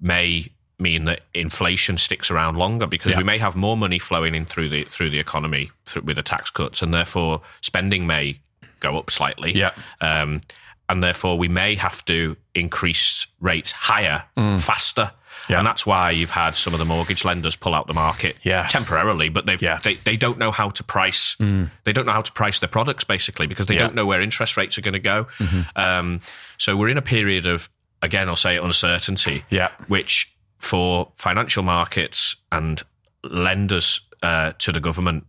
may 0.00 0.52
mean 0.80 1.04
that 1.04 1.20
inflation 1.34 1.98
sticks 1.98 2.30
around 2.30 2.56
longer 2.56 2.86
because 2.86 3.12
Yeah. 3.12 3.18
we 3.18 3.24
may 3.24 3.38
have 3.38 3.54
more 3.56 3.76
money 3.76 3.98
flowing 3.98 4.34
in 4.34 4.44
through 4.46 4.68
the 4.70 4.84
through 4.84 5.10
the 5.10 5.18
economy 5.18 5.70
through, 5.86 6.02
with 6.02 6.16
the 6.16 6.22
tax 6.22 6.50
cuts, 6.50 6.82
and 6.82 6.92
therefore 6.94 7.42
spending 7.60 8.06
may 8.06 8.40
go 8.80 8.98
up 8.98 9.10
slightly. 9.10 9.52
Yeah. 9.52 9.72
Um, 10.00 10.40
and 10.88 11.04
therefore, 11.04 11.38
we 11.38 11.46
may 11.48 11.76
have 11.76 12.04
to 12.06 12.36
increase 12.54 13.26
rates 13.38 13.70
higher, 13.70 14.24
faster. 14.58 15.12
Mm. 15.12 15.50
Yeah. 15.50 15.58
And 15.58 15.66
that's 15.66 15.86
why 15.86 16.10
you've 16.10 16.30
had 16.32 16.56
some 16.56 16.72
of 16.74 16.78
the 16.80 16.84
mortgage 16.84 17.24
lenders 17.24 17.54
pull 17.56 17.74
out 17.74 17.86
the 17.86 17.94
market 17.94 18.36
Yeah. 18.42 18.66
temporarily, 18.68 19.28
but 19.28 19.46
they've, 19.46 19.60
Yeah. 19.62 19.76
Mm. 19.78 19.82
they, 19.82 19.94
they 19.94 20.16
don't 20.16 20.36
know 20.38 20.50
how 20.50 20.68
to 20.70 20.82
price. 20.82 21.36
They 21.38 21.92
don't 21.92 22.06
know 22.06 22.12
how 22.12 22.22
to 22.22 22.32
price 22.32 22.58
their 22.58 22.68
products 22.68 23.04
basically 23.04 23.46
because 23.46 23.66
they 23.66 23.76
don't 23.76 23.94
know 23.94 24.04
where 24.06 24.20
interest 24.20 24.56
rates 24.56 24.78
are 24.78 24.80
going 24.82 24.94
to 24.94 24.98
go. 24.98 25.26
Mm-hmm. 25.38 25.78
Um, 25.80 26.20
so 26.58 26.76
we're 26.76 26.88
in 26.88 26.98
a 26.98 27.02
period 27.02 27.46
of, 27.46 27.68
again, 28.02 28.28
I'll 28.28 28.34
say 28.36 28.56
uncertainty, 28.56 29.44
Yeah. 29.50 29.68
which 29.86 30.32
for 30.60 31.10
financial 31.14 31.62
markets 31.62 32.36
and 32.52 32.82
lenders 33.24 34.00
uh, 34.22 34.52
to 34.58 34.72
the 34.72 34.80
government 34.80 35.26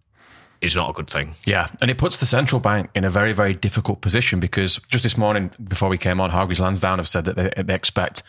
is 0.61 0.75
not 0.75 0.89
a 0.89 0.93
good 0.93 1.09
thing. 1.09 1.33
Yeah, 1.45 1.69
and 1.81 1.89
it 1.89 1.97
puts 1.97 2.19
the 2.19 2.25
central 2.25 2.61
bank 2.61 2.91
in 2.93 3.03
a 3.03 3.09
very, 3.09 3.33
very 3.33 3.53
difficult 3.53 4.01
position 4.01 4.39
because 4.39 4.79
just 4.89 5.03
this 5.03 5.17
morning, 5.17 5.51
before 5.67 5.89
we 5.89 5.97
came 5.97 6.21
on, 6.21 6.29
Hargreaves 6.29 6.61
Lansdown 6.61 6.99
have 6.99 7.07
said 7.07 7.25
that 7.25 7.35
they, 7.35 7.63
they 7.63 7.73
expect 7.73 8.21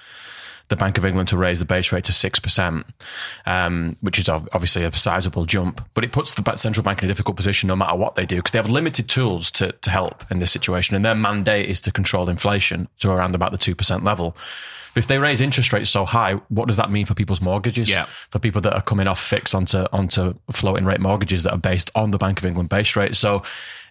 the 0.72 0.76
Bank 0.76 0.96
of 0.96 1.04
England 1.04 1.28
to 1.28 1.36
raise 1.36 1.58
the 1.58 1.66
base 1.66 1.92
rate 1.92 2.04
to 2.04 2.12
6%, 2.12 2.84
um, 3.44 3.92
which 4.00 4.18
is 4.18 4.28
obviously 4.28 4.84
a 4.84 4.92
sizable 4.92 5.44
jump. 5.44 5.86
But 5.92 6.02
it 6.02 6.12
puts 6.12 6.32
the 6.32 6.56
central 6.56 6.82
bank 6.82 7.02
in 7.02 7.10
a 7.10 7.12
difficult 7.12 7.36
position 7.36 7.66
no 7.68 7.76
matter 7.76 7.94
what 7.94 8.14
they 8.14 8.24
do 8.24 8.36
because 8.36 8.52
they 8.52 8.58
have 8.58 8.70
limited 8.70 9.06
tools 9.06 9.50
to, 9.52 9.72
to 9.72 9.90
help 9.90 10.24
in 10.30 10.38
this 10.38 10.50
situation. 10.50 10.96
And 10.96 11.04
their 11.04 11.14
mandate 11.14 11.68
is 11.68 11.80
to 11.82 11.92
control 11.92 12.30
inflation 12.30 12.88
to 13.00 13.10
around 13.10 13.34
about 13.34 13.52
the 13.52 13.58
2% 13.58 14.02
level. 14.02 14.34
But 14.94 15.04
if 15.04 15.06
they 15.06 15.18
raise 15.18 15.40
interest 15.40 15.72
rates 15.72 15.90
so 15.90 16.04
high, 16.04 16.34
what 16.48 16.68
does 16.68 16.76
that 16.76 16.90
mean 16.90 17.06
for 17.06 17.14
people's 17.14 17.40
mortgages? 17.40 17.88
Yeah. 17.88 18.06
For 18.30 18.38
people 18.38 18.60
that 18.62 18.72
are 18.72 18.82
coming 18.82 19.06
off 19.06 19.20
fixed 19.20 19.54
onto 19.54 19.86
onto 19.92 20.34
floating 20.50 20.84
rate 20.84 21.00
mortgages 21.00 21.44
that 21.44 21.52
are 21.52 21.58
based 21.58 21.90
on 21.94 22.10
the 22.10 22.18
Bank 22.18 22.38
of 22.38 22.46
England 22.46 22.68
base 22.68 22.94
rate. 22.96 23.14
So 23.14 23.42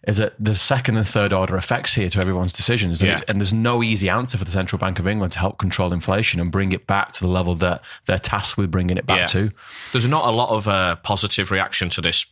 is 0.08 0.18
that 0.18 0.34
there's 0.40 0.60
second 0.60 0.98
and 0.98 1.08
third 1.08 1.32
order 1.32 1.56
effects 1.56 1.94
here 1.94 2.10
to 2.10 2.20
everyone's 2.20 2.54
decisions. 2.54 3.02
Yeah. 3.04 3.20
And 3.28 3.40
there's 3.40 3.54
no 3.54 3.84
easy 3.84 4.10
answer 4.10 4.38
for 4.38 4.44
the 4.46 4.52
Central 4.52 4.80
Bank 4.80 4.98
of 4.98 5.08
England 5.08 5.34
to 5.34 5.40
help 5.40 5.60
control 5.60 5.94
inflation 5.94 6.40
and 6.40 6.52
bring 6.52 6.72
it 6.72 6.88
back 6.88 7.12
to 7.14 7.20
the 7.22 7.28
level 7.28 7.54
that 7.56 7.82
they're 8.06 8.18
tasked 8.20 8.58
with 8.58 8.72
bringing 8.72 8.98
it 8.98 9.06
back 9.06 9.20
Yeah. 9.20 9.26
to. 9.28 9.52
There's 9.92 10.08
not 10.08 10.26
a 10.26 10.32
lot 10.32 10.50
of 10.50 10.68
uh, 10.68 10.96
positive 10.98 11.52
reaction 11.52 11.90
to 11.92 12.02
this 12.02 12.26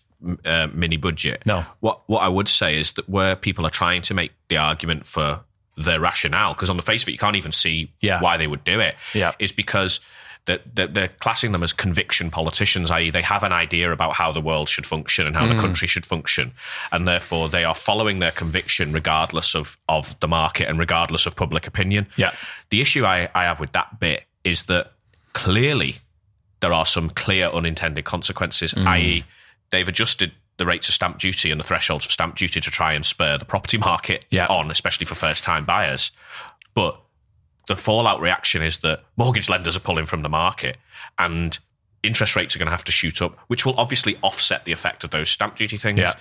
uh, 0.46 0.68
mini 0.74 0.98
budget. 0.98 1.44
No. 1.46 1.64
What 1.80 2.02
what 2.08 2.20
I 2.24 2.28
would 2.28 2.48
say 2.50 2.78
is 2.80 2.94
that 2.94 3.08
where 3.08 3.36
people 3.36 3.66
are 3.66 3.70
trying 3.70 4.02
to 4.04 4.14
make 4.14 4.32
the 4.48 4.58
argument 4.58 5.06
for 5.06 5.42
their 5.78 6.00
rationale, 6.00 6.54
because 6.56 6.70
on 6.70 6.76
the 6.76 6.84
face 6.84 7.04
of 7.04 7.10
it, 7.10 7.14
you 7.14 7.18
can't 7.18 7.38
even 7.38 7.52
see 7.54 7.94
Yeah. 8.02 8.20
why 8.20 8.36
they 8.36 8.48
would 8.48 8.64
do 8.66 8.80
it, 8.82 8.96
Yeah. 9.14 9.32
is 9.40 9.52
because 9.54 10.00
that 10.50 10.62
they're, 10.76 10.88
they're 10.88 11.08
classing 11.20 11.52
them 11.54 11.64
as 11.64 11.72
conviction 11.74 12.30
politicians, 12.30 12.92
i.e., 12.92 13.10
they 13.12 13.22
have 13.22 13.44
an 13.44 13.54
idea 13.54 13.92
about 13.92 14.14
how 14.14 14.32
the 14.34 14.42
world 14.42 14.68
should 14.68 14.86
function 14.86 15.26
and 15.28 15.36
how 15.36 15.46
Mm. 15.46 15.56
the 15.56 15.62
country 15.62 15.88
should 15.88 16.06
function, 16.06 16.52
and 16.92 17.08
therefore 17.08 17.48
they 17.50 17.64
are 17.64 17.76
following 17.76 18.20
their 18.20 18.32
conviction 18.32 18.92
regardless 18.92 19.56
of 19.56 19.78
of 19.88 20.20
the 20.20 20.28
market 20.28 20.68
and 20.70 20.78
regardless 20.80 21.26
of 21.26 21.36
public 21.36 21.66
opinion. 21.68 22.06
Yeah. 22.18 22.32
The 22.70 22.82
issue 22.82 23.06
I, 23.06 23.30
I 23.34 23.44
have 23.46 23.60
with 23.60 23.72
that 23.74 24.00
bit 24.00 24.26
is 24.44 24.64
that 24.66 24.92
clearly 25.34 25.96
there 26.62 26.74
are 26.74 26.86
some 26.86 27.10
clear 27.10 27.48
unintended 27.48 28.04
consequences, 28.06 28.74
i.e., 28.76 29.24
they've 29.72 29.88
adjusted 29.88 30.32
the 30.58 30.66
rates 30.66 30.90
of 30.90 30.94
stamp 30.96 31.20
duty 31.20 31.52
and 31.52 31.60
the 31.60 31.64
thresholds 31.64 32.06
for 32.06 32.12
stamp 32.12 32.36
duty 32.36 32.60
to 32.60 32.70
try 32.70 32.92
and 32.94 33.06
spur 33.06 33.38
the 33.38 33.46
property 33.46 33.78
market 33.78 34.26
Yeah. 34.30 34.48
on, 34.48 34.70
especially 34.72 35.06
for 35.06 35.16
first 35.16 35.44
time 35.44 35.64
buyers. 35.64 36.12
But 36.74 37.00
the 37.70 37.76
fallout 37.78 38.20
reaction 38.20 38.62
is 38.64 38.80
that 38.80 39.04
mortgage 39.16 39.48
lenders 39.48 39.78
are 39.78 39.80
pulling 39.80 40.06
from 40.08 40.24
the 40.24 40.30
market 40.30 40.76
and 41.18 41.58
interest 42.02 42.36
rates 42.36 42.56
are 42.56 42.60
going 42.60 42.66
to 42.68 42.72
have 42.72 42.84
to 42.86 42.92
shoot 42.92 43.22
up, 43.22 43.38
which 43.48 43.66
will 43.66 43.76
obviously 43.78 44.18
offset 44.24 44.66
the 44.66 44.72
effect 44.72 45.04
of 45.04 45.12
those 45.12 45.30
stamp 45.30 45.56
duty 45.56 45.78
things. 45.78 46.00
Yeah. 46.00 46.14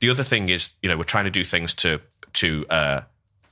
The 0.00 0.08
other 0.10 0.24
thing 0.24 0.48
is, 0.48 0.70
you 0.82 0.88
know, 0.88 0.96
we're 0.96 1.04
trying 1.04 1.26
to 1.26 1.30
do 1.30 1.44
things 1.44 1.74
to 1.74 2.00
to 2.34 2.66
uh, 2.70 3.00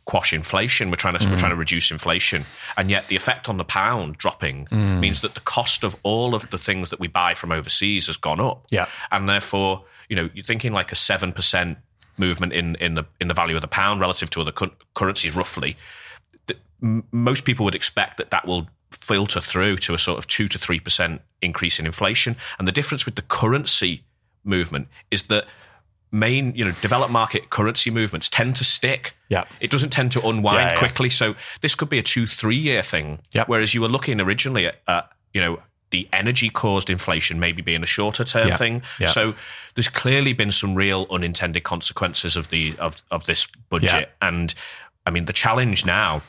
quash 0.06 0.32
inflation. 0.32 0.90
We're 0.90 0.97
trying 0.97 1.18
to 1.18 1.28
we're 1.28 1.37
trying 1.37 1.52
to 1.52 1.56
reduce 1.56 1.90
inflation, 1.90 2.44
and 2.76 2.88
yet 2.90 3.09
the 3.09 3.16
effect 3.16 3.49
on 3.49 3.56
the 3.59 3.64
pound 3.64 4.16
dropping 4.16 4.66
means 4.71 5.21
that 5.21 5.35
the 5.35 5.40
cost 5.40 5.85
of 5.85 5.94
all 6.02 6.35
of 6.35 6.49
the 6.50 6.59
things 6.59 6.88
that 6.90 6.99
we 7.00 7.06
buy 7.09 7.35
from 7.35 7.52
overseas 7.52 8.06
has 8.06 8.16
gone 8.16 8.40
up. 8.40 8.64
Yeah. 8.71 8.87
and 9.11 9.28
therefore, 9.28 9.85
you 10.09 10.16
know, 10.16 10.30
you're 10.35 10.44
thinking 10.44 10.73
like 10.73 10.90
a 10.92 10.97
seven 10.97 11.32
percent 11.32 11.76
movement 12.16 12.52
in 12.52 12.76
in 12.76 12.94
the 12.94 13.04
in 13.21 13.28
the 13.28 13.35
value 13.35 13.56
of 13.56 13.62
the 13.62 13.68
pound 13.68 14.00
relative 14.00 14.30
to 14.30 14.40
other 14.40 14.52
cu- 14.52 14.71
currencies, 14.94 15.35
roughly. 15.35 15.76
M- 16.83 17.05
Most 17.12 17.45
people 17.45 17.65
would 17.65 17.75
expect 17.75 18.17
that 18.19 18.31
that 18.31 18.47
will 18.47 18.69
filter 18.91 19.41
through 19.41 19.77
to 19.79 19.95
a 19.95 19.99
sort 19.99 20.19
of 20.19 20.27
two 20.27 20.49
to 20.49 20.59
three 20.59 20.81
percent 20.81 21.23
increase 21.41 21.79
in 21.79 21.87
inflation, 21.87 22.37
and 22.59 22.67
the 22.69 22.73
difference 22.73 23.05
with 23.07 23.15
the 23.17 23.23
currency 23.23 24.03
movement 24.45 24.89
is 25.11 25.25
that 25.25 25.47
main, 26.11 26.55
you 26.55 26.62
know, 26.65 26.73
developed 26.83 27.11
market 27.11 27.49
currency 27.49 27.91
movements 27.91 28.29
tend 28.29 28.55
to 28.57 28.65
stick. 28.65 29.15
Yeah. 29.31 29.45
It 29.61 29.71
doesn't 29.71 29.91
tend 29.91 30.12
to 30.12 30.21
unwind 30.29 30.59
Yeah, 30.59 30.73
yeah. 30.73 30.79
quickly. 30.79 31.09
So 31.09 31.35
this 31.62 31.75
could 31.75 31.89
be 31.89 31.99
a 31.99 32.03
two, 32.03 32.27
three 32.27 32.57
year 32.57 32.83
thing. 32.83 33.21
Yep. 33.33 33.49
Whereas 33.49 33.73
you 33.73 33.81
were 33.81 33.89
looking 33.89 34.21
originally 34.21 34.67
at, 34.67 34.77
at 34.87 35.11
you 35.33 35.41
know, 35.41 35.61
the 35.91 36.07
energy 36.12 36.51
caused 36.51 36.91
inflation 36.91 37.41
maybe 37.41 37.62
being 37.62 37.83
a 37.83 37.87
shorter 37.87 38.25
term 38.25 38.49
Yeah. 38.49 38.57
thing. 38.57 38.83
Yeah. 39.01 39.07
So 39.09 39.35
there's 39.75 39.89
clearly 39.89 40.35
been 40.35 40.53
some 40.53 40.75
real 40.75 41.07
unintended 41.11 41.62
consequences 41.62 42.37
of 42.37 42.49
the 42.51 42.75
of, 42.79 43.03
of 43.11 43.25
this 43.25 43.47
budget. 43.71 43.91
Yeah. 44.21 44.29
And 44.29 44.55
I 45.07 45.11
mean 45.11 45.25
the 45.25 45.33
challenge 45.33 45.87
now 45.87 46.21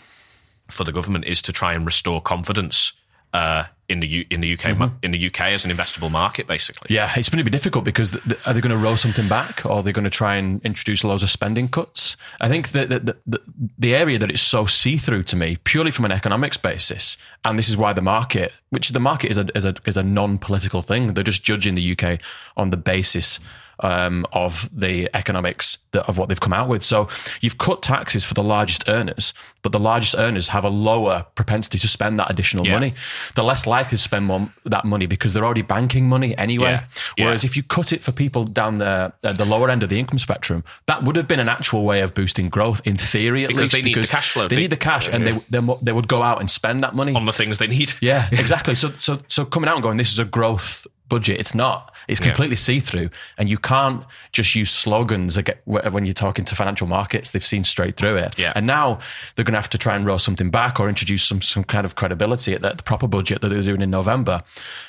for 0.69 0.83
the 0.83 0.91
government 0.91 1.25
is 1.25 1.41
to 1.43 1.51
try 1.51 1.73
and 1.73 1.85
restore 1.85 2.21
confidence 2.21 2.93
uh, 3.33 3.65
in 3.89 3.99
the 3.99 4.07
U, 4.07 4.25
in 4.29 4.41
the 4.41 4.53
UK 4.53 4.77
ma- 4.77 4.91
in 5.01 5.11
the 5.11 5.27
UK 5.27 5.41
as 5.41 5.65
an 5.65 5.71
investable 5.71 6.09
market, 6.09 6.47
basically. 6.47 6.95
Yeah, 6.95 7.11
it's 7.15 7.29
going 7.29 7.39
to 7.39 7.43
be 7.43 7.51
difficult 7.51 7.83
because 7.83 8.11
th- 8.11 8.23
th- 8.23 8.39
are 8.45 8.53
they 8.53 8.61
going 8.61 8.75
to 8.75 8.81
roll 8.81 8.95
something 8.95 9.27
back 9.27 9.65
or 9.65 9.71
are 9.71 9.83
they 9.83 9.91
going 9.91 10.03
to 10.03 10.09
try 10.11 10.35
and 10.35 10.61
introduce 10.63 11.03
loads 11.03 11.23
of 11.23 11.29
spending 11.29 11.67
cuts? 11.67 12.15
I 12.39 12.47
think 12.47 12.69
that 12.69 12.89
the, 12.89 12.99
the, 12.99 13.17
the, 13.25 13.41
the 13.77 13.95
area 13.95 14.19
that 14.19 14.29
it's 14.29 14.41
so 14.41 14.65
see 14.65 14.97
through 14.97 15.23
to 15.23 15.35
me, 15.35 15.57
purely 15.63 15.91
from 15.91 16.05
an 16.05 16.11
economics 16.11 16.57
basis, 16.57 17.17
and 17.43 17.57
this 17.57 17.69
is 17.69 17.75
why 17.75 17.91
the 17.93 18.01
market, 18.01 18.53
which 18.69 18.89
the 18.89 18.99
market 18.99 19.31
is 19.31 19.37
a, 19.37 19.47
is 19.55 19.65
a, 19.65 19.75
is 19.85 19.97
a 19.97 20.03
non 20.03 20.37
political 20.37 20.81
thing, 20.81 21.13
they're 21.13 21.23
just 21.23 21.43
judging 21.43 21.75
the 21.75 21.97
UK 21.97 22.21
on 22.55 22.69
the 22.69 22.77
basis 22.77 23.39
um, 23.79 24.25
of 24.31 24.69
the 24.77 25.09
economics 25.13 25.77
that, 25.91 26.07
of 26.07 26.17
what 26.17 26.29
they've 26.29 26.39
come 26.39 26.53
out 26.53 26.67
with. 26.67 26.83
So 26.83 27.09
you've 27.41 27.57
cut 27.57 27.81
taxes 27.81 28.23
for 28.23 28.33
the 28.33 28.43
largest 28.43 28.87
earners, 28.87 29.33
but 29.61 29.71
the 29.71 29.79
largest 29.79 30.15
earners 30.17 30.49
have 30.49 30.63
a 30.65 30.69
lower 30.69 31.25
propensity 31.35 31.77
to 31.79 31.87
spend 31.87 32.19
that 32.19 32.29
additional 32.29 32.65
Yeah. 32.65 32.73
money. 32.73 32.93
They're 33.35 33.43
less 33.45 33.65
likely 33.65 33.91
to 33.91 33.97
spend 33.97 34.25
more, 34.25 34.49
that 34.65 34.85
money 34.85 35.05
because 35.05 35.33
they're 35.33 35.45
already 35.45 35.61
banking 35.63 36.07
money 36.07 36.37
anyway. 36.37 36.71
Yeah. 36.71 36.83
Yeah. 37.17 37.25
Whereas 37.25 37.43
if 37.43 37.55
you 37.57 37.63
cut 37.63 37.91
it 37.93 38.01
for 38.01 38.11
people 38.11 38.45
down 38.45 38.75
the 38.79 39.13
at 39.23 39.37
the 39.37 39.45
lower 39.45 39.69
end 39.69 39.83
of 39.83 39.89
the 39.89 39.99
income 39.99 40.19
spectrum, 40.19 40.63
that 40.85 41.03
would 41.03 41.15
have 41.15 41.27
been 41.27 41.39
an 41.39 41.49
actual 41.49 41.83
way 41.85 42.01
of 42.01 42.13
boosting 42.13 42.49
growth 42.49 42.81
in 42.85 42.97
theory, 42.97 43.43
at 43.43 43.47
Because 43.49 43.61
least. 43.61 43.73
they 43.73 43.81
need 43.81 43.95
the 43.95 44.07
cash 44.07 44.31
flow. 44.31 44.47
They 44.47 44.55
They- 44.55 44.61
need 44.63 44.69
the 44.71 44.77
cash, 44.77 45.07
and 45.07 45.25
they 45.27 45.39
they 45.49 45.59
they 45.81 45.91
would 45.91 46.07
go 46.07 46.21
out 46.23 46.39
and 46.39 46.49
spend 46.51 46.83
that 46.83 46.93
money 46.95 47.13
On 47.15 47.25
the 47.25 47.33
things 47.33 47.57
they 47.57 47.67
need. 47.67 47.93
yeah, 48.01 48.27
exactly. 48.31 48.75
So, 48.75 48.91
so, 48.99 49.19
so 49.27 49.45
coming 49.45 49.67
out 49.69 49.75
and 49.75 49.83
going, 49.83 49.97
this 49.97 50.11
is 50.11 50.19
a 50.19 50.25
growth 50.25 50.85
budget. 51.09 51.39
It's 51.39 51.53
not. 51.55 51.93
It's 52.07 52.19
completely 52.19 52.55
see 52.57 52.79
through, 52.81 53.09
and 53.37 53.49
you 53.49 53.57
can't 53.57 54.03
just 54.33 54.55
use 54.55 54.69
slogans 54.71 55.39
when 55.65 56.03
you're 56.05 56.13
talking 56.13 56.43
to 56.45 56.55
financial 56.55 56.85
markets. 56.87 57.31
They've 57.31 57.45
seen 57.45 57.63
straight 57.63 57.95
through 57.95 58.17
it, 58.17 58.37
Yeah. 58.37 58.51
and 58.55 58.65
now 58.67 58.99
they're 59.35 59.45
going 59.45 59.53
to 59.53 59.57
have 59.59 59.69
to 59.69 59.77
try 59.77 59.95
and 59.95 60.05
roll 60.05 60.19
something 60.19 60.49
back 60.49 60.79
or 60.79 60.89
introduce 60.89 61.23
some 61.23 61.41
some 61.41 61.63
kind 61.63 61.85
of 61.85 61.95
credibility 61.95 62.53
at 62.53 62.61
the, 62.61 62.71
the 62.73 62.83
proper 62.83 63.07
budget 63.07 63.39
that 63.41 63.49
they're 63.49 63.61
doing 63.63 63.81
in 63.81 63.89
November. 63.89 64.43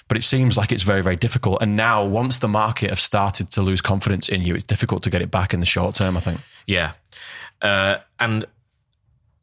But 0.09 0.17
it 0.17 0.25
seems 0.25 0.57
like 0.59 0.73
it's 0.73 0.83
very 0.83 1.03
very 1.03 1.17
difficult. 1.17 1.59
And 1.63 1.77
now, 1.77 2.05
once 2.05 2.39
the 2.39 2.49
market 2.49 2.91
have 2.91 3.01
started 3.01 3.51
to 3.53 3.63
lose 3.63 3.81
confidence 3.81 4.29
in 4.29 4.43
you, 4.43 4.55
it's 4.57 4.65
difficult 4.65 5.03
to 5.05 5.11
get 5.11 5.23
it 5.23 5.31
back 5.31 5.55
in 5.55 5.61
the 5.61 5.67
short 5.67 5.95
term. 5.95 6.17
I 6.17 6.21
think. 6.21 6.41
Yeah. 6.67 6.93
Uh, 7.63 7.99
and 8.19 8.45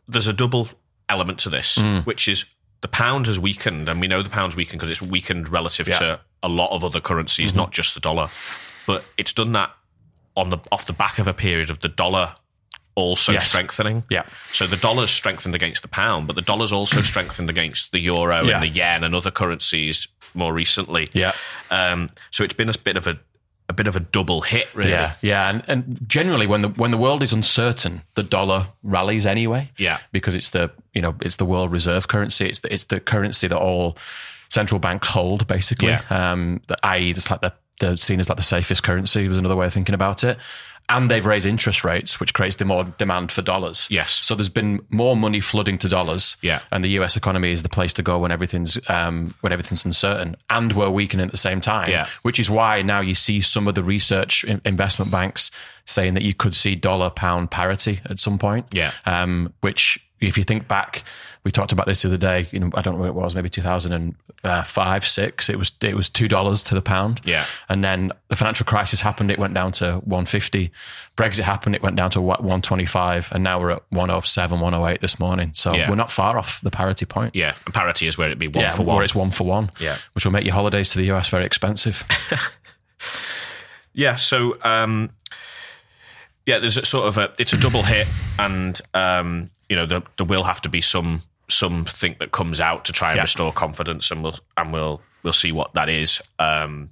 there's 0.08 0.28
a 0.28 0.34
double 0.34 0.68
element 1.08 1.40
to 1.40 1.50
this, 1.50 1.78
Mm. 1.78 2.06
which 2.06 2.28
is 2.28 2.46
the 2.82 2.88
pound 2.88 3.28
has 3.28 3.40
weakened, 3.40 3.88
and 3.90 4.02
we 4.02 4.08
know 4.08 4.22
the 4.24 4.30
pound's 4.30 4.56
weakened 4.56 4.80
because 4.80 4.90
it's 4.90 5.02
weakened 5.02 5.50
relative 5.50 5.88
Yeah. 5.88 5.96
Mm-hmm. 5.96 6.04
to 6.06 6.20
a 6.44 6.50
lot 6.50 6.72
of 6.76 6.84
other 6.84 7.00
currencies, 7.00 7.54
not 7.54 7.72
just 7.72 7.94
the 7.94 8.00
dollar. 8.00 8.30
But 8.88 9.04
it's 9.18 9.34
done 9.34 9.52
that 9.54 9.72
on 10.36 10.50
the 10.50 10.58
off 10.72 10.86
the 10.86 10.94
back 10.94 11.20
of 11.20 11.28
a 11.28 11.34
period 11.34 11.70
of 11.70 11.80
the 11.82 11.88
dollar 11.90 12.36
also 12.96 13.32
Yes. 13.34 13.48
strengthening. 13.48 14.04
Yeah. 14.10 14.24
So 14.52 14.66
the 14.68 14.76
dollar's 14.78 15.12
strengthened 15.12 15.56
against 15.56 15.82
the 15.82 15.88
pound, 15.88 16.28
but 16.28 16.36
the 16.36 16.42
dollar's 16.42 16.72
also 16.72 17.02
strengthened 17.12 17.50
against 17.50 17.92
the 17.92 18.00
euro 18.00 18.44
Yeah. 18.44 18.54
and 18.56 18.64
the 18.64 18.68
yen 18.68 19.04
and 19.04 19.14
other 19.16 19.32
currencies 19.32 20.08
more 20.34 20.54
recently. 20.54 21.08
Yeah. 21.14 21.34
Um, 21.70 22.10
so 22.32 22.44
it's 22.44 22.54
been 22.54 22.70
a 22.70 22.78
bit 22.78 22.98
of 22.98 23.06
a 23.08 23.20
a 23.72 23.74
bit 23.74 23.88
of 23.88 23.96
a 23.96 24.00
double 24.00 24.42
hit, 24.42 24.68
really. 24.76 24.92
Yeah, 24.92 25.14
yeah, 25.22 25.50
and, 25.50 25.64
and 25.68 26.00
generally 26.08 26.46
when 26.46 26.62
the 26.62 26.70
when 26.70 26.92
the 26.92 26.98
world 26.98 27.24
is 27.24 27.34
uncertain, 27.34 28.02
the 28.16 28.24
dollar 28.24 28.68
rallies 28.84 29.26
anyway. 29.26 29.72
Yeah. 29.78 29.98
because 30.12 30.36
it's 30.36 30.52
the 30.52 30.70
you 30.94 31.02
know 31.02 31.16
it's 31.22 31.38
the 31.38 31.46
world 31.46 31.72
reserve 31.72 32.08
currency. 32.08 32.48
It's 32.48 32.60
the, 32.60 32.74
it's 32.74 32.84
the 32.86 33.00
currency 33.00 33.48
that 33.48 33.58
all 33.58 33.98
central 34.50 34.80
banks 34.80 35.08
hold, 35.08 35.48
basically. 35.48 35.90
Yeah. 35.90 36.02
Um, 36.10 36.62
that 36.68 36.80
i.e., 36.84 37.12
it's 37.12 37.32
like 37.32 37.42
the 37.42 37.54
they're 37.80 37.98
seen 37.98 38.20
as 38.20 38.30
like 38.30 38.38
the 38.38 38.44
safest 38.44 38.84
currency. 38.84 39.28
Was 39.28 39.38
another 39.38 39.56
way 39.56 39.66
of 39.66 39.74
thinking 39.74 39.96
about 39.96 40.24
it. 40.24 40.38
And 40.96 41.10
they've 41.10 41.26
raised 41.26 41.46
interest 41.46 41.84
rates, 41.84 42.20
which 42.20 42.34
creates 42.34 42.58
the 42.58 42.66
more 42.66 42.84
demand 42.98 43.32
for 43.32 43.42
dollars. 43.42 43.88
Yes. 43.90 44.12
So 44.26 44.36
there's 44.36 44.50
been 44.50 44.80
more 44.90 45.16
money 45.16 45.40
flooding 45.40 45.78
to 45.80 45.88
dollars. 45.88 46.38
Yeah. 46.42 46.60
And 46.72 46.84
the 46.84 46.90
US 47.00 47.16
economy 47.16 47.52
is 47.52 47.64
the 47.64 47.70
place 47.70 47.94
to 47.94 48.02
go 48.04 48.20
when 48.20 48.32
everything's 48.32 48.78
um, 48.90 49.34
when 49.42 49.52
everything's 49.54 49.86
uncertain, 49.86 50.36
and 50.50 50.74
we're 50.74 50.90
weakening 50.90 51.26
at 51.26 51.32
the 51.32 51.38
same 51.38 51.62
time 51.62 51.90
Yeah. 51.90 52.08
which 52.24 52.40
is 52.40 52.50
why 52.50 52.82
now 52.82 53.00
you 53.02 53.16
see 53.16 53.42
some 53.42 53.68
of 53.68 53.76
the 53.76 53.84
research 53.84 54.44
in- 54.44 54.62
investment 54.66 55.12
banks 55.12 55.50
saying 55.86 56.14
that 56.14 56.24
you 56.24 56.34
could 56.34 56.56
see 56.56 56.76
dollar 56.76 57.10
pound 57.10 57.52
parity 57.52 58.00
at 58.06 58.20
some 58.20 58.38
point. 58.38 58.66
Yeah. 58.72 58.92
Um, 59.06 59.54
which, 59.62 60.00
if 60.22 60.38
you 60.38 60.44
think 60.44 60.68
back, 60.68 61.04
we 61.44 61.52
talked 61.52 61.72
about 61.72 61.88
this 61.88 62.04
the 62.04 62.08
other 62.10 62.18
day. 62.18 62.48
You 62.52 62.60
know, 62.60 62.70
I 62.76 62.82
don't 62.82 62.94
know 62.94 63.00
what 63.00 63.08
it 63.10 63.16
was, 63.16 63.34
maybe 63.36 63.50
two 63.50 63.62
thousand 63.64 63.94
and 63.94 64.16
five, 64.66 65.06
six. 65.08 65.50
It 65.50 65.58
was 65.58 65.72
it 65.82 65.96
was 65.96 66.10
two 66.10 66.28
dollars 66.28 66.64
to 66.66 66.76
the 66.76 66.82
pound. 66.82 67.22
Yeah. 67.26 67.46
And 67.68 67.84
then 67.84 68.12
the 68.28 68.36
financial 68.36 68.66
crisis 68.66 69.02
happened. 69.02 69.32
It 69.32 69.40
went 69.40 69.54
down 69.54 69.72
to 69.74 69.96
one 70.06 70.26
fifty. 70.26 70.72
Brexit 71.18 71.42
happened. 71.42 71.76
It 71.76 71.82
went 71.82 71.96
down 71.96 72.12
to 72.12 72.22
one 72.22 72.62
twenty 72.62 72.86
five, 72.86 73.30
and 73.32 73.44
now 73.44 73.60
we're 73.60 73.72
at 73.72 73.84
107, 73.90 74.60
108 74.60 75.02
this 75.02 75.20
morning. 75.20 75.52
So 75.54 75.74
Yeah. 75.74 75.90
we're 75.90 75.96
not 75.96 76.12
far 76.12 76.38
off 76.38 76.62
the 76.62 76.72
parity 76.72 77.06
point. 77.06 77.36
Yeah, 77.36 77.56
and 77.66 77.74
parity 77.74 78.06
is 78.08 78.18
where 78.18 78.28
it'd 78.28 78.38
be 78.40 78.48
one 78.48 78.64
Yeah, 78.64 78.70
for 78.70 78.84
where 78.84 78.96
one. 78.96 79.04
it's 79.04 79.16
one 79.16 79.32
for 79.32 79.46
one. 79.46 79.72
Yeah. 79.80 79.98
which 80.14 80.26
will 80.26 80.32
make 80.32 80.46
your 80.46 80.54
holidays 80.54 80.92
to 80.92 81.00
the 81.00 81.12
US 81.12 81.30
very 81.30 81.46
expensive. 81.46 82.04
Yeah, 83.94 84.16
so 84.16 84.58
um, 84.64 85.10
yeah, 86.46 86.60
there's 86.60 86.78
a 86.78 86.86
sort 86.86 87.08
of 87.08 87.18
a 87.18 87.34
it's 87.40 87.52
a 87.54 87.58
double 87.58 87.84
hit, 87.84 88.08
and 88.40 88.80
um, 88.94 89.46
you 89.72 89.78
know 89.78 89.86
there, 89.88 90.04
there 90.18 90.26
will 90.28 90.44
have 90.44 90.62
to 90.62 90.70
be 90.70 90.82
some 90.82 91.22
something 91.50 92.16
that 92.20 92.32
comes 92.32 92.60
out 92.60 92.86
to 92.86 92.94
try 92.94 93.10
and 93.12 93.18
Yeah. 93.18 93.24
restore 93.24 93.52
confidence, 93.54 94.12
and 94.12 94.22
we'll 94.24 94.38
and 94.58 94.74
we'll 94.74 95.02
we'll 95.24 95.34
see 95.44 95.52
what 95.52 95.74
that 95.74 95.88
is. 95.90 96.22
Um, 96.40 96.90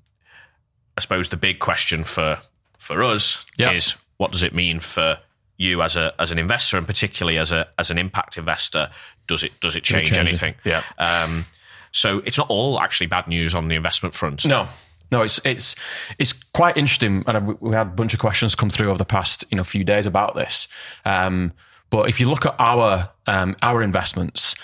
I 0.98 1.02
suppose 1.02 1.30
the 1.30 1.38
big 1.38 1.60
question 1.60 2.04
for 2.04 2.40
for 2.78 3.04
us 3.04 3.46
Yeah. 3.58 3.72
is 3.72 3.96
what 4.18 4.32
does 4.32 4.44
it 4.44 4.54
mean 4.54 4.80
for 4.80 5.20
you 5.58 5.82
as 5.82 5.96
a 5.98 6.14
as 6.20 6.32
an 6.32 6.40
investor, 6.40 6.78
and 6.78 6.88
particularly 6.88 7.38
as 7.38 7.52
a 7.52 7.68
as 7.78 7.92
an 7.92 7.98
impact 7.98 8.38
investor? 8.38 8.90
Does 9.28 9.44
it 9.44 9.60
does 9.60 9.76
it 9.76 9.84
change, 9.84 10.08
change 10.10 10.18
it? 10.18 10.30
anything? 10.30 10.56
Yeah. 10.64 10.84
Um, 10.98 11.46
so 11.92 12.20
it's 12.26 12.38
not 12.38 12.50
all 12.50 12.80
actually 12.80 13.08
bad 13.08 13.28
news 13.28 13.54
on 13.56 13.68
the 13.68 13.76
investment 13.76 14.16
front. 14.16 14.46
No, 14.46 14.68
no, 15.12 15.22
it's 15.24 15.40
it's 15.44 15.76
it's 16.18 16.34
quite 16.54 16.78
interesting, 16.78 17.24
and 17.28 17.48
we- 17.48 17.70
we 17.70 17.76
had 17.76 17.88
a 17.88 17.96
bunch 18.02 18.14
of 18.14 18.20
questions 18.20 18.56
come 18.56 18.70
through 18.70 18.90
over 18.90 18.98
the 18.98 19.06
past 19.18 19.44
you 19.52 19.58
know 19.58 19.64
few 19.64 19.84
days 19.84 20.06
about 20.06 20.36
this. 20.36 20.68
Um, 21.06 21.52
but 21.90 22.10
if 22.10 22.20
you 22.20 22.30
look 22.30 22.46
at 22.46 22.56
our 22.60 23.10
um, 23.28 23.56
our 23.62 23.82
investments, 23.82 24.56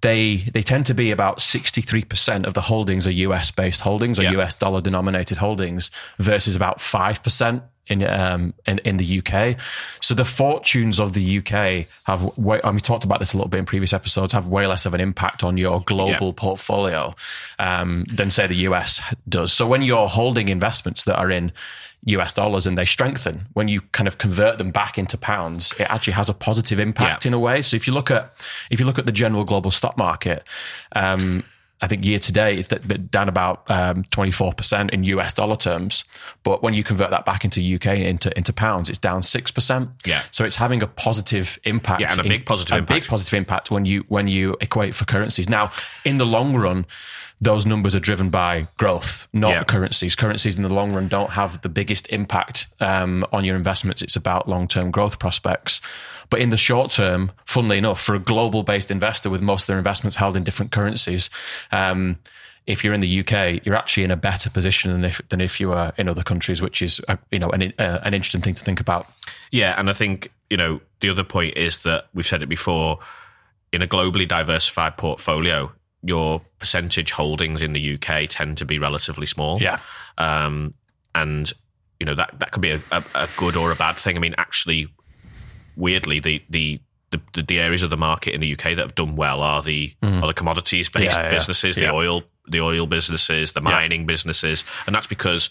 they 0.00 0.36
they 0.52 0.62
tend 0.62 0.86
to 0.86 0.94
be 0.94 1.10
about 1.10 1.40
sixty 1.42 1.80
three 1.80 2.04
percent 2.04 2.46
of 2.46 2.54
the 2.54 2.62
holdings 2.62 3.06
are 3.06 3.12
US 3.12 3.50
based 3.50 3.80
holdings 3.82 4.18
or 4.18 4.22
Yeah. 4.22 4.38
US 4.40 4.54
dollar 4.54 4.80
denominated 4.80 5.38
holdings 5.38 5.90
versus 6.18 6.56
about 6.56 6.80
five 6.80 7.22
percent. 7.22 7.62
In, 7.86 8.02
um, 8.02 8.54
in 8.66 8.78
in 8.78 8.96
the 8.96 9.18
UK, 9.18 9.58
so 10.00 10.14
the 10.14 10.24
fortunes 10.24 10.98
of 10.98 11.12
the 11.12 11.38
UK 11.38 11.86
have 12.04 12.24
way, 12.38 12.58
and 12.64 12.74
we 12.74 12.80
talked 12.80 13.04
about 13.04 13.18
this 13.20 13.34
a 13.34 13.36
little 13.36 13.50
bit 13.50 13.58
in 13.58 13.66
previous 13.66 13.92
episodes. 13.92 14.32
Have 14.32 14.48
way 14.48 14.66
less 14.66 14.86
of 14.86 14.94
an 14.94 15.02
impact 15.02 15.44
on 15.44 15.58
your 15.58 15.82
global 15.82 16.32
portfolio 16.32 17.14
um, 17.58 18.04
than 18.04 18.30
say 18.30 18.46
the 18.46 18.56
US 18.68 19.02
does. 19.28 19.52
So 19.52 19.66
when 19.66 19.82
you're 19.82 20.08
holding 20.08 20.48
investments 20.48 21.04
that 21.04 21.18
are 21.18 21.30
in 21.30 21.52
US 22.06 22.32
dollars 22.32 22.66
and 22.66 22.78
they 22.78 22.86
strengthen, 22.86 23.46
when 23.52 23.68
you 23.68 23.82
kind 23.92 24.08
of 24.08 24.16
convert 24.16 24.56
them 24.56 24.70
back 24.70 24.96
into 24.96 25.18
pounds, 25.18 25.72
it 25.78 25.84
actually 25.90 26.14
has 26.14 26.30
a 26.30 26.34
positive 26.34 26.80
impact 26.80 27.24
Yeah. 27.26 27.28
in 27.28 27.34
a 27.34 27.38
way. 27.38 27.60
So 27.60 27.76
if 27.76 27.86
you 27.86 27.92
look 27.92 28.10
at 28.10 28.32
if 28.70 28.80
you 28.80 28.86
look 28.86 28.98
at 28.98 29.04
the 29.04 29.12
general 29.12 29.44
global 29.44 29.70
stock 29.70 29.98
market, 29.98 30.42
um, 30.96 31.44
I 31.84 31.86
think 31.86 32.02
year 32.02 32.18
to 32.18 32.32
date 32.32 32.58
it's 32.58 32.68
down 33.10 33.28
about 33.28 33.70
um, 33.70 34.04
twenty 34.04 34.30
four 34.30 34.54
percent 34.54 34.90
in 34.92 35.04
US 35.04 35.34
dollar 35.34 35.54
terms. 35.54 36.04
But 36.42 36.62
when 36.62 36.72
you 36.72 36.82
convert 36.82 37.10
that 37.10 37.26
back 37.26 37.44
into 37.44 37.60
UK 37.60 37.98
into 37.98 38.34
into 38.36 38.54
pounds, 38.54 38.88
it's 38.88 38.98
down 38.98 39.22
six 39.22 39.50
percent. 39.50 39.90
Yeah. 40.06 40.22
So 40.30 40.44
it's 40.46 40.56
having 40.56 40.82
a 40.82 40.86
positive 40.86 41.58
impact. 41.64 42.00
Yeah, 42.00 42.12
and 42.12 42.20
a 42.20 42.22
in- 42.22 42.28
big 42.30 42.46
positive 42.46 42.72
a 42.74 42.78
impact. 42.78 43.02
big 43.02 43.08
positive 43.08 43.34
impact 43.34 43.70
when 43.70 43.84
you 43.84 44.02
when 44.08 44.28
you 44.28 44.56
equate 44.62 44.94
for 44.94 45.04
currencies. 45.04 45.50
Now, 45.50 45.70
in 46.06 46.16
the 46.16 46.24
long 46.24 46.56
run, 46.56 46.86
those 47.40 47.66
numbers 47.66 47.94
are 47.94 48.00
driven 48.00 48.30
by 48.30 48.68
growth, 48.78 49.28
not 49.32 49.50
Yeah. 49.50 49.64
currencies. 49.64 50.14
Currencies 50.14 50.56
in 50.56 50.62
the 50.62 50.68
long 50.72 50.92
run 50.94 51.08
don't 51.08 51.30
have 51.30 51.60
the 51.62 51.68
biggest 51.68 52.06
impact 52.10 52.68
um, 52.80 53.24
on 53.32 53.44
your 53.44 53.56
investments. 53.56 54.02
It's 54.02 54.16
about 54.16 54.48
long 54.48 54.68
term 54.68 54.90
growth 54.90 55.18
prospects. 55.18 55.80
But 56.30 56.40
in 56.40 56.48
the 56.50 56.56
short 56.56 56.90
term, 56.90 57.32
funnily 57.44 57.76
enough, 57.78 58.00
for 58.00 58.14
a 58.14 58.18
global 58.18 58.62
based 58.62 58.90
investor 58.90 59.28
with 59.30 59.42
most 59.42 59.64
of 59.64 59.66
their 59.68 59.78
investments 59.78 60.16
held 60.16 60.36
in 60.36 60.44
different 60.44 60.72
currencies, 60.72 61.28
um, 61.70 62.18
if 62.66 62.82
you're 62.82 62.94
in 62.94 63.02
the 63.02 63.20
UK, 63.20 63.60
you're 63.66 63.74
actually 63.74 64.04
in 64.04 64.10
a 64.10 64.16
better 64.16 64.48
position 64.48 64.90
than 64.92 65.04
if 65.04 65.20
than 65.28 65.40
if 65.42 65.60
you 65.60 65.68
were 65.68 65.92
in 65.98 66.08
other 66.08 66.22
countries, 66.22 66.62
which 66.62 66.80
is 66.80 66.98
uh, 67.08 67.16
you 67.30 67.38
know 67.38 67.50
an 67.50 67.74
uh, 67.78 67.98
an 68.04 68.14
interesting 68.14 68.40
thing 68.40 68.54
to 68.54 68.64
think 68.64 68.80
about. 68.80 69.06
Yeah, 69.50 69.78
and 69.78 69.90
I 69.90 69.92
think 69.92 70.30
you 70.48 70.56
know 70.56 70.80
the 71.00 71.10
other 71.10 71.24
point 71.24 71.58
is 71.58 71.82
that 71.82 72.06
we've 72.14 72.26
said 72.26 72.42
it 72.42 72.48
before. 72.48 73.00
In 73.72 73.82
a 73.82 73.88
globally 73.88 74.26
diversified 74.28 74.96
portfolio, 74.96 75.72
your 76.06 76.42
percentage 76.58 77.12
holdings 77.12 77.62
in 77.62 77.72
the 77.72 77.94
UK 77.94 78.28
tend 78.28 78.58
to 78.58 78.64
be 78.64 78.78
relatively 78.78 79.26
small. 79.26 79.60
Yeah. 79.60 79.78
um, 80.18 80.70
and 81.14 81.52
you 82.00 82.06
know 82.06 82.14
that 82.16 82.38
that 82.40 82.50
could 82.50 82.60
be 82.62 82.70
a, 82.72 82.82
a, 82.90 83.04
a 83.14 83.28
good 83.36 83.56
or 83.56 83.70
a 83.70 83.76
bad 83.76 83.96
thing. 83.96 84.16
I 84.16 84.20
mean, 84.20 84.34
actually, 84.36 84.88
weirdly, 85.76 86.20
the 86.20 86.42
the 86.50 86.80
the, 87.10 87.42
the 87.42 87.60
areas 87.60 87.84
of 87.84 87.90
the 87.90 87.96
market 87.96 88.34
in 88.34 88.40
the 88.40 88.52
UK 88.52 88.64
that 88.74 88.78
have 88.78 88.94
done 88.96 89.14
well 89.14 89.40
are 89.42 89.62
the 89.62 89.94
are 90.02 90.26
the 90.26 90.34
commodities 90.34 90.88
based 90.88 91.16
Mm. 91.16 91.18
Yeah, 91.18 91.24
yeah. 91.24 91.30
businesses, 91.30 91.76
the 91.76 91.82
Yeah. 91.82 91.92
oil 91.92 92.22
the 92.48 92.60
oil 92.60 92.86
businesses, 92.86 93.52
the 93.52 93.60
mining 93.62 94.04
businesses, 94.04 94.64
and 94.86 94.94
that's 94.94 95.06
because 95.06 95.48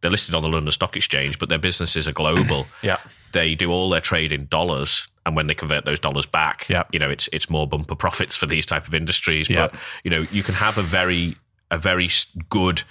they're 0.00 0.10
listed 0.10 0.34
on 0.34 0.42
the 0.42 0.48
London 0.48 0.72
Stock 0.72 0.96
Exchange, 0.96 1.38
but 1.38 1.48
their 1.50 1.58
businesses 1.58 2.08
are 2.08 2.12
global 2.12 2.66
Yeah. 2.82 2.96
they 3.32 3.54
do 3.54 3.70
all 3.70 3.90
their 3.90 4.00
trade 4.00 4.32
in 4.32 4.46
dollars 4.46 5.08
and 5.26 5.36
when 5.36 5.46
they 5.46 5.54
convert 5.54 5.84
those 5.84 6.00
dollars 6.00 6.26
back, 6.26 6.66
Yeah. 6.68 6.84
you 6.92 6.98
know, 6.98 7.10
it's 7.10 7.28
it's 7.32 7.50
more 7.50 7.66
bumper 7.66 7.94
profits 7.94 8.36
for 8.36 8.46
these 8.46 8.64
type 8.66 8.86
of 8.86 8.94
industries. 8.94 9.48
Yeah. 9.50 9.68
But 9.68 9.74
you 10.04 10.10
know, 10.10 10.26
you 10.32 10.42
can 10.42 10.54
have 10.54 10.78
a 10.78 10.82
very 10.82 11.36
a 11.70 11.78
very 11.78 12.08
good. 12.48 12.82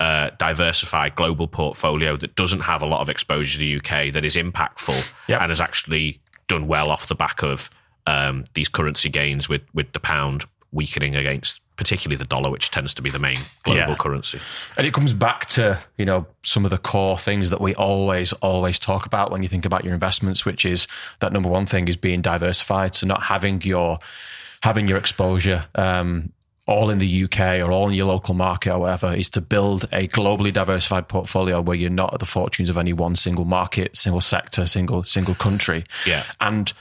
Uh, 0.00 0.30
diversified 0.36 1.14
global 1.14 1.46
portfolio 1.46 2.16
that 2.16 2.34
doesn't 2.34 2.62
have 2.62 2.82
a 2.82 2.86
lot 2.86 3.00
of 3.02 3.08
exposure 3.08 3.52
to 3.52 3.58
the 3.60 3.76
UK 3.76 4.12
that 4.12 4.24
is 4.24 4.34
impactful 4.34 5.12
Yeah. 5.28 5.40
and 5.40 5.50
has 5.50 5.60
actually 5.60 6.20
done 6.48 6.66
well 6.66 6.90
off 6.90 7.06
the 7.06 7.14
back 7.14 7.44
of 7.44 7.70
um, 8.08 8.44
these 8.54 8.68
currency 8.68 9.08
gains 9.08 9.48
with 9.48 9.62
with 9.74 9.92
the 9.92 10.00
pound 10.00 10.44
weakening 10.72 11.14
against 11.14 11.60
particularly 11.76 12.16
the 12.16 12.24
dollar, 12.24 12.50
which 12.50 12.70
tends 12.70 12.92
to 12.94 13.02
be 13.02 13.10
the 13.10 13.18
main 13.18 13.38
global 13.64 13.80
Yeah. 13.80 13.94
currency. 13.96 14.38
And 14.76 14.86
it 14.86 14.92
comes 14.92 15.12
back 15.12 15.46
to, 15.46 15.78
you 15.96 16.04
know, 16.04 16.26
some 16.42 16.64
of 16.64 16.70
the 16.70 16.78
core 16.78 17.18
things 17.18 17.50
that 17.50 17.60
we 17.60 17.74
always, 17.74 18.32
always 18.34 18.78
talk 18.78 19.06
about 19.06 19.30
when 19.30 19.42
you 19.42 19.48
think 19.48 19.64
about 19.64 19.84
your 19.84 19.94
investments, 19.94 20.44
which 20.44 20.64
is 20.66 20.86
that 21.20 21.32
number 21.32 21.48
one 21.48 21.66
thing 21.66 21.88
is 21.88 21.96
being 21.96 22.20
diversified. 22.20 22.94
So 22.94 23.06
not 23.06 23.22
having 23.24 23.62
your 23.62 23.98
having 24.62 24.86
your 24.86 24.96
exposure 24.98 25.64
um, 25.74 26.30
all 26.68 26.88
in 26.90 26.98
the 26.98 27.24
UK 27.24 27.58
or 27.66 27.72
all 27.72 27.88
in 27.88 27.94
your 27.94 28.06
local 28.06 28.32
market 28.34 28.72
or 28.72 28.78
whatever 28.78 29.12
is 29.12 29.28
to 29.30 29.40
build 29.40 29.84
a 29.92 30.06
globally 30.06 30.52
diversified 30.52 31.08
portfolio 31.08 31.60
where 31.60 31.76
you're 31.76 31.90
not 31.90 32.14
at 32.14 32.20
the 32.20 32.26
fortunes 32.26 32.70
of 32.70 32.78
any 32.78 32.92
one 32.92 33.16
single 33.16 33.44
market, 33.44 33.96
single 33.96 34.20
sector, 34.20 34.64
single 34.66 35.02
single 35.02 35.34
country. 35.34 35.84
Yeah. 36.06 36.22
And 36.40 36.72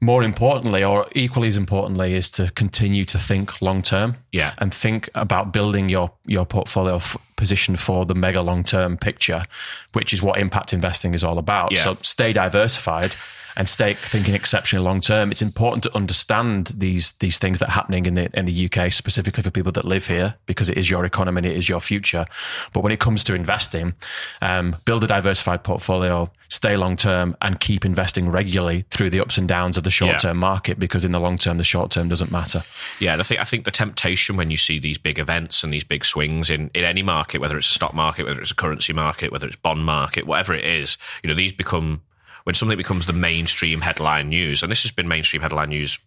more 0.00 0.22
importantly, 0.22 0.84
or 0.84 1.06
equally 1.14 1.48
as 1.48 1.56
importantly, 1.56 2.14
is 2.14 2.30
to 2.32 2.50
continue 2.52 3.04
to 3.06 3.18
think 3.18 3.60
long 3.60 3.82
term. 3.82 4.16
Yeah. 4.32 4.54
And 4.58 4.72
think 4.72 5.08
about 5.14 5.52
building 5.52 5.88
your 5.88 6.12
your 6.26 6.46
portfolio 6.46 6.96
f- 6.96 7.16
position 7.36 7.76
for 7.76 8.06
the 8.06 8.14
mega 8.14 8.42
long 8.42 8.64
term 8.64 8.96
picture, 8.96 9.44
which 9.92 10.12
is 10.12 10.22
what 10.22 10.38
impact 10.38 10.72
investing 10.72 11.14
is 11.14 11.24
all 11.24 11.38
about. 11.38 11.72
Yeah. 11.72 11.78
So 11.78 11.96
stay 12.02 12.32
diversified 12.32 13.16
and 13.58 13.68
stay 13.68 13.94
thinking 13.94 14.34
exceptionally 14.34 14.84
long 14.84 15.00
term. 15.00 15.32
It's 15.32 15.42
important 15.42 15.82
to 15.82 15.94
understand 15.94 16.72
these 16.76 17.12
these 17.14 17.38
things 17.38 17.58
that 17.58 17.68
are 17.68 17.72
happening 17.72 18.06
in 18.06 18.14
the 18.14 18.30
in 18.38 18.46
the 18.46 18.70
UK 18.70 18.92
specifically 18.92 19.42
for 19.42 19.50
people 19.50 19.72
that 19.72 19.84
live 19.84 20.06
here 20.06 20.36
because 20.46 20.70
it 20.70 20.78
is 20.78 20.88
your 20.88 21.04
economy 21.04 21.38
and 21.40 21.46
it 21.46 21.56
is 21.56 21.68
your 21.68 21.80
future. 21.80 22.24
But 22.72 22.82
when 22.82 22.92
it 22.92 23.00
comes 23.00 23.24
to 23.24 23.34
investing, 23.34 23.94
um, 24.40 24.76
build 24.84 25.02
a 25.02 25.08
diversified 25.08 25.64
portfolio, 25.64 26.30
stay 26.48 26.76
long 26.76 26.96
term, 26.96 27.36
and 27.42 27.58
keep 27.58 27.84
investing 27.84 28.28
regularly 28.30 28.84
through 28.90 29.10
the 29.10 29.20
ups 29.20 29.36
and 29.36 29.48
downs 29.48 29.76
of 29.76 29.82
the 29.82 29.90
short 29.90 30.20
term 30.20 30.38
market 30.38 30.78
because 30.78 31.04
in 31.04 31.10
the 31.10 31.20
long 31.20 31.36
term 31.36 31.58
the 31.58 31.64
short 31.64 31.90
term 31.90 32.08
doesn't 32.08 32.30
matter. 32.30 32.62
Yeah, 33.00 33.12
and 33.12 33.20
I 33.20 33.24
think 33.24 33.40
I 33.40 33.44
think 33.44 33.64
the 33.64 33.72
temptation 33.72 34.36
when 34.36 34.52
you 34.52 34.56
see 34.56 34.78
these 34.78 34.98
big 34.98 35.18
events 35.18 35.64
and 35.64 35.72
these 35.72 35.84
big 35.84 36.04
swings 36.04 36.48
in, 36.48 36.70
in 36.74 36.84
any 36.84 37.02
market, 37.02 37.40
whether 37.40 37.58
it's 37.58 37.70
a 37.70 37.74
stock 37.74 37.92
market, 37.92 38.24
whether 38.24 38.40
it's 38.40 38.52
a 38.52 38.54
currency 38.54 38.92
market, 38.92 39.32
whether 39.32 39.48
it's 39.48 39.56
bond 39.56 39.84
market, 39.84 40.28
whatever 40.28 40.54
it 40.54 40.64
is, 40.64 40.96
you 41.24 41.28
know, 41.28 41.34
these 41.34 41.52
become 41.52 42.02
when 42.44 42.54
something 42.54 42.78
becomes 42.78 43.06
the 43.06 43.12
mainstream 43.12 43.80
headline 43.80 44.28
news, 44.28 44.62
and 44.62 44.70
this 44.70 44.82
has 44.82 44.92
been 44.92 45.08
mainstream 45.08 45.42
headline 45.42 45.70
news 45.70 45.98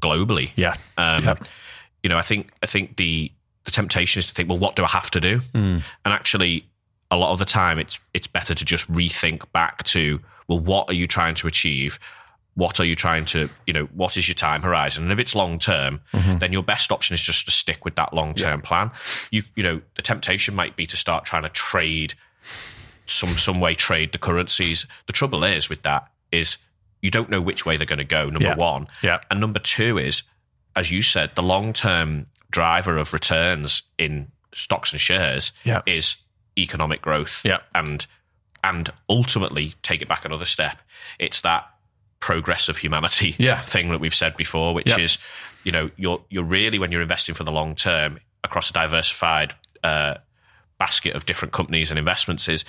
globally. 0.00 0.50
Yeah. 0.56 0.76
Um, 0.96 1.22
Yeah. 1.24 1.34
You 2.02 2.08
know, 2.08 2.16
I 2.18 2.22
think 2.22 2.50
I 2.62 2.66
think 2.66 2.96
the 2.96 3.30
the 3.64 3.70
temptation 3.70 4.18
is 4.20 4.26
to 4.26 4.34
think, 4.34 4.48
well, 4.48 4.58
what 4.58 4.74
do 4.76 4.84
I 4.84 4.88
have 4.88 5.10
to 5.10 5.20
do? 5.20 5.42
And 5.52 5.82
actually, 6.04 6.64
a 7.10 7.16
lot 7.16 7.32
of 7.32 7.38
the 7.38 7.44
time, 7.44 7.78
it's 7.78 7.98
it's 8.14 8.26
better 8.26 8.54
to 8.54 8.64
just 8.64 8.90
rethink 8.90 9.50
back 9.52 9.82
to, 9.84 10.20
well, 10.48 10.58
what 10.58 10.88
are 10.88 10.94
you 10.94 11.06
trying 11.06 11.34
to 11.36 11.46
achieve? 11.46 11.98
What 12.54 12.80
are 12.80 12.84
you 12.84 12.94
trying 12.96 13.26
to, 13.26 13.48
you 13.66 13.72
know, 13.72 13.84
what 13.94 14.16
is 14.16 14.28
your 14.28 14.34
time 14.34 14.62
horizon? 14.62 15.04
And 15.04 15.12
if 15.12 15.18
it's 15.20 15.34
long 15.34 15.58
term, 15.58 16.00
then 16.12 16.52
your 16.52 16.62
best 16.62 16.90
option 16.90 17.14
is 17.14 17.20
just 17.22 17.44
to 17.44 17.50
stick 17.50 17.84
with 17.84 17.94
that 17.96 18.12
long 18.14 18.34
term 18.34 18.60
plan. 18.62 18.90
You 19.30 19.42
you 19.54 19.62
know, 19.62 19.82
the 19.96 20.02
temptation 20.02 20.54
might 20.54 20.74
be 20.76 20.86
to 20.86 20.96
start 20.96 21.24
trying 21.26 21.42
to 21.42 21.48
trade 21.50 22.14
some 23.10 23.36
some 23.36 23.60
way 23.60 23.74
trade 23.74 24.12
the 24.12 24.18
currencies. 24.18 24.86
The 25.06 25.12
trouble 25.12 25.44
is 25.44 25.68
with 25.68 25.82
that 25.82 26.08
is 26.32 26.58
you 27.02 27.10
don't 27.10 27.30
know 27.30 27.40
which 27.40 27.64
way 27.64 27.76
they're 27.76 27.86
going 27.86 27.98
to 27.98 28.04
go. 28.04 28.24
Number 28.28 28.48
Yeah. 28.48 28.56
one, 28.56 28.86
Yeah. 29.02 29.20
and 29.30 29.40
number 29.40 29.58
two 29.58 29.96
is, 29.98 30.22
as 30.76 30.90
you 30.90 31.00
said, 31.02 31.34
the 31.34 31.42
long 31.42 31.72
term 31.72 32.26
driver 32.50 32.98
of 32.98 33.12
returns 33.12 33.82
in 33.98 34.30
stocks 34.54 34.92
and 34.92 35.00
shares 35.00 35.52
Yeah. 35.64 35.80
is 35.86 36.16
economic 36.58 37.00
growth. 37.02 37.42
Yeah. 37.44 37.58
and 37.74 38.06
and 38.62 38.90
ultimately 39.08 39.72
take 39.82 40.02
it 40.02 40.08
back 40.08 40.26
another 40.26 40.44
step. 40.44 40.76
It's 41.18 41.40
that 41.40 41.66
progress 42.20 42.68
of 42.68 42.76
humanity 42.76 43.34
Yeah. 43.38 43.62
thing 43.62 43.88
that 43.90 44.00
we've 44.00 44.14
said 44.14 44.36
before, 44.36 44.74
which 44.74 44.98
is, 44.98 45.16
you 45.64 45.72
know, 45.72 45.90
you're 45.96 46.22
you're 46.28 46.44
really 46.44 46.78
when 46.78 46.92
you're 46.92 47.00
investing 47.00 47.34
for 47.34 47.44
the 47.44 47.52
long 47.52 47.74
term 47.74 48.18
across 48.44 48.68
a 48.68 48.74
diversified 48.74 49.54
uh, 49.82 50.16
basket 50.78 51.14
of 51.16 51.24
different 51.24 51.52
companies 51.52 51.90
and 51.90 51.98
investments 51.98 52.48
is 52.48 52.64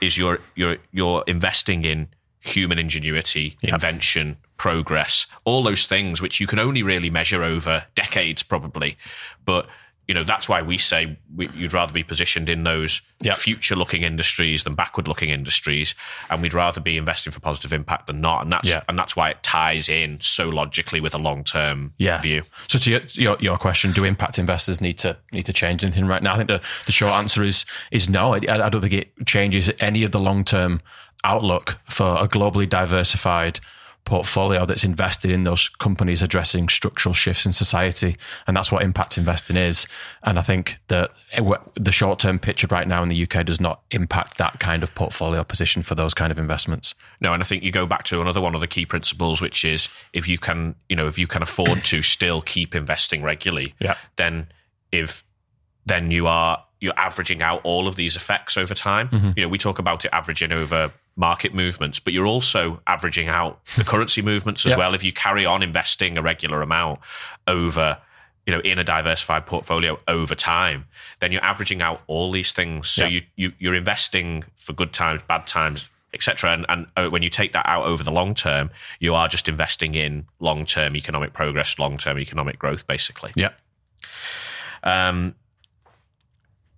is 0.00 0.18
you're 0.18 0.40
you're 0.54 0.78
you're 0.92 1.24
investing 1.26 1.84
in 1.84 2.08
human 2.40 2.78
ingenuity, 2.78 3.56
invention, 3.62 4.36
progress, 4.56 5.26
all 5.44 5.62
those 5.62 5.86
things 5.86 6.22
which 6.22 6.40
you 6.40 6.46
can 6.46 6.58
only 6.58 6.82
really 6.82 7.10
measure 7.10 7.42
over 7.42 7.84
decades, 7.94 8.42
probably. 8.42 8.96
But 9.44 9.66
you 10.10 10.14
know 10.14 10.24
that's 10.24 10.48
why 10.48 10.60
we 10.60 10.76
say 10.76 11.16
we, 11.36 11.48
you'd 11.50 11.72
rather 11.72 11.92
be 11.92 12.02
positioned 12.02 12.48
in 12.48 12.64
those 12.64 13.00
Yep. 13.22 13.36
future-looking 13.36 14.02
industries 14.02 14.64
than 14.64 14.74
backward-looking 14.74 15.28
industries, 15.28 15.94
and 16.30 16.40
we'd 16.42 16.54
rather 16.54 16.80
be 16.80 16.96
investing 16.96 17.30
for 17.34 17.38
positive 17.40 17.70
impact 17.80 18.06
than 18.06 18.20
not. 18.22 18.42
And 18.42 18.50
that's 18.50 18.66
Yeah. 18.68 18.82
and 18.88 18.98
that's 18.98 19.14
why 19.14 19.28
it 19.30 19.42
ties 19.42 19.88
in 19.90 20.18
so 20.20 20.48
logically 20.48 21.00
with 21.00 21.14
a 21.14 21.18
long-term 21.18 21.92
yeah. 21.98 22.18
view. 22.20 22.42
So 22.66 22.78
to 22.78 22.90
your, 22.90 23.00
your 23.12 23.36
your 23.38 23.58
question, 23.58 23.92
do 23.92 24.04
impact 24.04 24.38
investors 24.38 24.80
need 24.80 24.98
to 25.04 25.16
need 25.32 25.44
to 25.44 25.52
change 25.52 25.84
anything 25.84 26.06
right 26.06 26.22
now? 26.22 26.32
I 26.34 26.36
think 26.38 26.48
the, 26.48 26.60
the 26.86 26.92
short 26.92 27.12
answer 27.12 27.44
is 27.44 27.64
is 27.90 28.08
no. 28.08 28.34
I, 28.34 28.38
I 28.48 28.68
don't 28.70 28.80
think 28.80 28.94
it 28.94 29.12
changes 29.26 29.70
any 29.80 30.02
of 30.02 30.10
the 30.12 30.20
long 30.20 30.42
term 30.44 30.80
outlook 31.22 31.78
for 31.90 32.16
a 32.18 32.26
globally 32.26 32.68
diversified 32.68 33.60
portfolio 34.04 34.66
that's 34.66 34.82
invested 34.82 35.30
in 35.30 35.44
those 35.44 35.68
companies 35.68 36.22
addressing 36.22 36.68
structural 36.68 37.14
shifts 37.14 37.46
in 37.46 37.52
society, 37.52 38.16
and 38.46 38.56
that's 38.56 38.72
what 38.72 38.82
impact 38.82 39.16
investing 39.18 39.56
is. 39.56 39.86
And 40.24 40.38
I 40.38 40.42
think 40.42 40.78
that 40.88 41.10
the 41.76 41.92
short 41.92 42.18
term 42.18 42.38
picture 42.38 42.66
right 42.70 42.88
now 42.88 43.02
in 43.02 43.08
the 43.08 43.22
UK 43.22 43.44
does 43.44 43.60
not 43.60 43.82
impact 43.90 44.38
that 44.38 44.58
kind 44.58 44.82
of 44.82 44.94
portfolio 44.94 45.44
position 45.44 45.82
for 45.82 45.94
those 45.94 46.14
kind 46.14 46.32
of 46.32 46.38
investments. 46.38 46.94
No, 47.20 47.32
and 47.32 47.42
I 47.42 47.46
think 47.46 47.62
you 47.62 47.70
go 47.70 47.86
back 47.86 48.04
to 48.04 48.20
another 48.20 48.40
one 48.40 48.54
of 48.54 48.60
the 48.60 48.66
key 48.66 48.86
principles, 48.86 49.40
which 49.40 49.64
is 49.64 49.88
if 50.12 50.28
you 50.28 50.38
can, 50.38 50.74
you 50.88 50.96
know, 50.96 51.06
if 51.06 51.18
you 51.18 51.26
can 51.26 51.42
afford 51.42 51.84
to 51.84 52.02
still 52.02 52.42
keep 52.42 52.74
investing 52.74 53.22
regularly, 53.22 53.74
Yeah. 53.80 53.96
then 54.16 54.48
if 54.92 55.24
then 55.86 56.10
you 56.10 56.26
are 56.26 56.64
you're 56.80 56.98
averaging 56.98 57.42
out 57.42 57.60
all 57.62 57.86
of 57.86 57.96
these 57.96 58.16
effects 58.16 58.56
over 58.56 58.74
time. 58.74 59.08
Mm-hmm. 59.08 59.30
You 59.36 59.42
know, 59.42 59.48
we 59.48 59.58
talk 59.58 59.78
about 59.78 60.04
it 60.04 60.10
averaging 60.12 60.50
over 60.50 60.90
market 61.16 61.52
movements, 61.54 61.98
but 62.00 62.12
you're 62.12 62.26
also 62.26 62.80
averaging 62.86 63.28
out 63.28 63.64
the 63.76 63.84
currency 63.84 64.22
movements 64.22 64.64
as 64.66 64.72
Yeah. 64.72 64.78
well. 64.78 64.94
If 64.94 65.04
you 65.04 65.12
carry 65.12 65.44
on 65.46 65.62
investing 65.62 66.16
a 66.18 66.22
regular 66.22 66.62
amount 66.62 67.00
over 67.46 67.98
you 68.46 68.54
know, 68.54 68.60
in 68.60 68.78
a 68.78 68.84
diversified 68.84 69.44
portfolio 69.46 70.00
over 70.08 70.34
time, 70.34 70.86
then 71.20 71.30
you're 71.30 71.44
averaging 71.44 71.82
out 71.82 72.02
all 72.06 72.32
these 72.32 72.52
things. 72.52 72.88
So 72.88 73.04
Yeah. 73.04 73.10
you, 73.10 73.22
you 73.36 73.52
you're 73.58 73.74
investing 73.74 74.44
for 74.56 74.72
good 74.72 74.92
times, 74.94 75.20
bad 75.28 75.46
times, 75.46 75.88
etc. 76.14 76.52
And, 76.54 76.66
and 76.68 76.86
uh, 76.96 77.08
when 77.10 77.22
you 77.22 77.28
take 77.28 77.52
that 77.52 77.66
out 77.66 77.84
over 77.84 78.02
the 78.02 78.10
long 78.10 78.34
term, 78.34 78.70
you 78.98 79.14
are 79.14 79.28
just 79.28 79.46
investing 79.48 79.94
in 79.94 80.26
long 80.40 80.64
term 80.64 80.96
economic 80.96 81.32
progress, 81.34 81.78
long 81.78 81.98
term 81.98 82.18
economic 82.18 82.58
growth, 82.58 82.86
basically. 82.86 83.30
Yeah. 83.36 83.50
Um, 84.82 85.34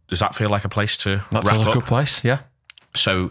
does 0.08 0.18
that 0.18 0.34
feel 0.34 0.50
like 0.50 0.64
a 0.64 0.68
place 0.68 0.96
to 0.98 1.22
That 1.30 1.44
wrap 1.44 1.54
feels 1.54 1.62
up? 1.62 1.68
a 1.68 1.78
good 1.78 1.86
place. 1.86 2.24
Yeah. 2.24 2.40
So 2.96 3.30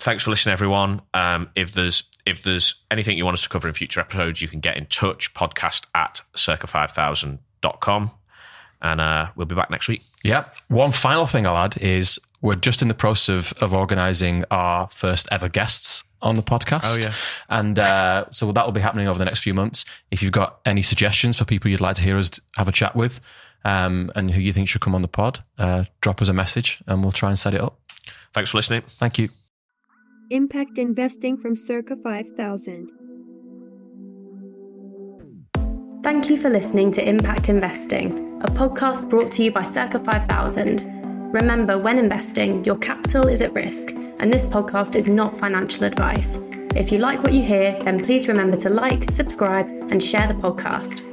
thanks 0.00 0.24
for 0.24 0.30
listening, 0.30 0.52
everyone. 0.52 1.02
Um, 1.14 1.50
if 1.54 1.72
there's 1.72 2.04
if 2.26 2.42
there's 2.42 2.74
anything 2.90 3.16
you 3.16 3.24
want 3.24 3.34
us 3.34 3.42
to 3.42 3.48
cover 3.48 3.68
in 3.68 3.74
future 3.74 4.00
episodes, 4.00 4.42
you 4.42 4.48
can 4.48 4.60
get 4.60 4.76
in 4.76 4.86
touch, 4.86 5.32
podcast 5.34 5.86
at 5.94 6.22
circa5000.com. 6.34 8.10
And 8.82 9.00
uh, 9.00 9.28
we'll 9.36 9.46
be 9.46 9.54
back 9.54 9.70
next 9.70 9.88
week. 9.88 10.02
Yeah. 10.22 10.44
One 10.68 10.90
final 10.90 11.26
thing 11.26 11.46
I'll 11.46 11.56
add 11.56 11.76
is 11.78 12.18
we're 12.40 12.54
just 12.54 12.82
in 12.82 12.88
the 12.88 12.94
process 12.94 13.52
of, 13.52 13.62
of 13.62 13.74
organising 13.74 14.44
our 14.50 14.88
first 14.88 15.28
ever 15.30 15.48
guests 15.48 16.04
on 16.22 16.34
the 16.34 16.42
podcast. 16.42 16.98
Oh, 16.98 16.98
yeah. 17.02 17.14
And 17.48 17.78
uh, 17.78 18.24
so 18.30 18.52
that 18.52 18.64
will 18.64 18.72
be 18.72 18.80
happening 18.80 19.08
over 19.08 19.18
the 19.18 19.24
next 19.24 19.42
few 19.42 19.54
months. 19.54 19.84
If 20.10 20.22
you've 20.22 20.32
got 20.32 20.60
any 20.64 20.82
suggestions 20.82 21.38
for 21.38 21.44
people 21.44 21.70
you'd 21.70 21.80
like 21.80 21.96
to 21.96 22.02
hear 22.02 22.16
us 22.16 22.30
have 22.56 22.68
a 22.68 22.72
chat 22.72 22.96
with 22.96 23.20
um, 23.64 24.10
and 24.14 24.30
who 24.30 24.40
you 24.40 24.52
think 24.52 24.68
should 24.68 24.80
come 24.80 24.94
on 24.94 25.02
the 25.02 25.08
pod, 25.08 25.42
uh, 25.58 25.84
drop 26.00 26.22
us 26.22 26.28
a 26.28 26.34
message 26.34 26.82
and 26.86 27.02
we'll 27.02 27.12
try 27.12 27.28
and 27.28 27.38
set 27.38 27.54
it 27.54 27.60
up. 27.60 27.78
Thanks 28.32 28.50
for 28.50 28.58
listening. 28.58 28.82
Thank 28.98 29.18
you. 29.18 29.30
Impact 30.32 30.78
Investing 30.78 31.36
from 31.36 31.56
Circa 31.56 31.96
5000. 31.96 32.92
Thank 36.04 36.30
you 36.30 36.36
for 36.36 36.48
listening 36.48 36.92
to 36.92 37.08
Impact 37.08 37.48
Investing, 37.48 38.40
a 38.40 38.46
podcast 38.46 39.10
brought 39.10 39.32
to 39.32 39.42
you 39.42 39.50
by 39.50 39.64
Circa 39.64 39.98
5000. 39.98 41.32
Remember, 41.32 41.76
when 41.78 41.98
investing, 41.98 42.64
your 42.64 42.78
capital 42.78 43.26
is 43.26 43.40
at 43.40 43.52
risk, 43.54 43.90
and 44.20 44.32
this 44.32 44.46
podcast 44.46 44.94
is 44.94 45.08
not 45.08 45.36
financial 45.36 45.82
advice. 45.82 46.38
If 46.76 46.92
you 46.92 46.98
like 46.98 47.24
what 47.24 47.32
you 47.32 47.42
hear, 47.42 47.76
then 47.82 47.98
please 47.98 48.28
remember 48.28 48.56
to 48.58 48.70
like, 48.70 49.10
subscribe, 49.10 49.66
and 49.90 50.00
share 50.00 50.28
the 50.28 50.34
podcast. 50.34 51.09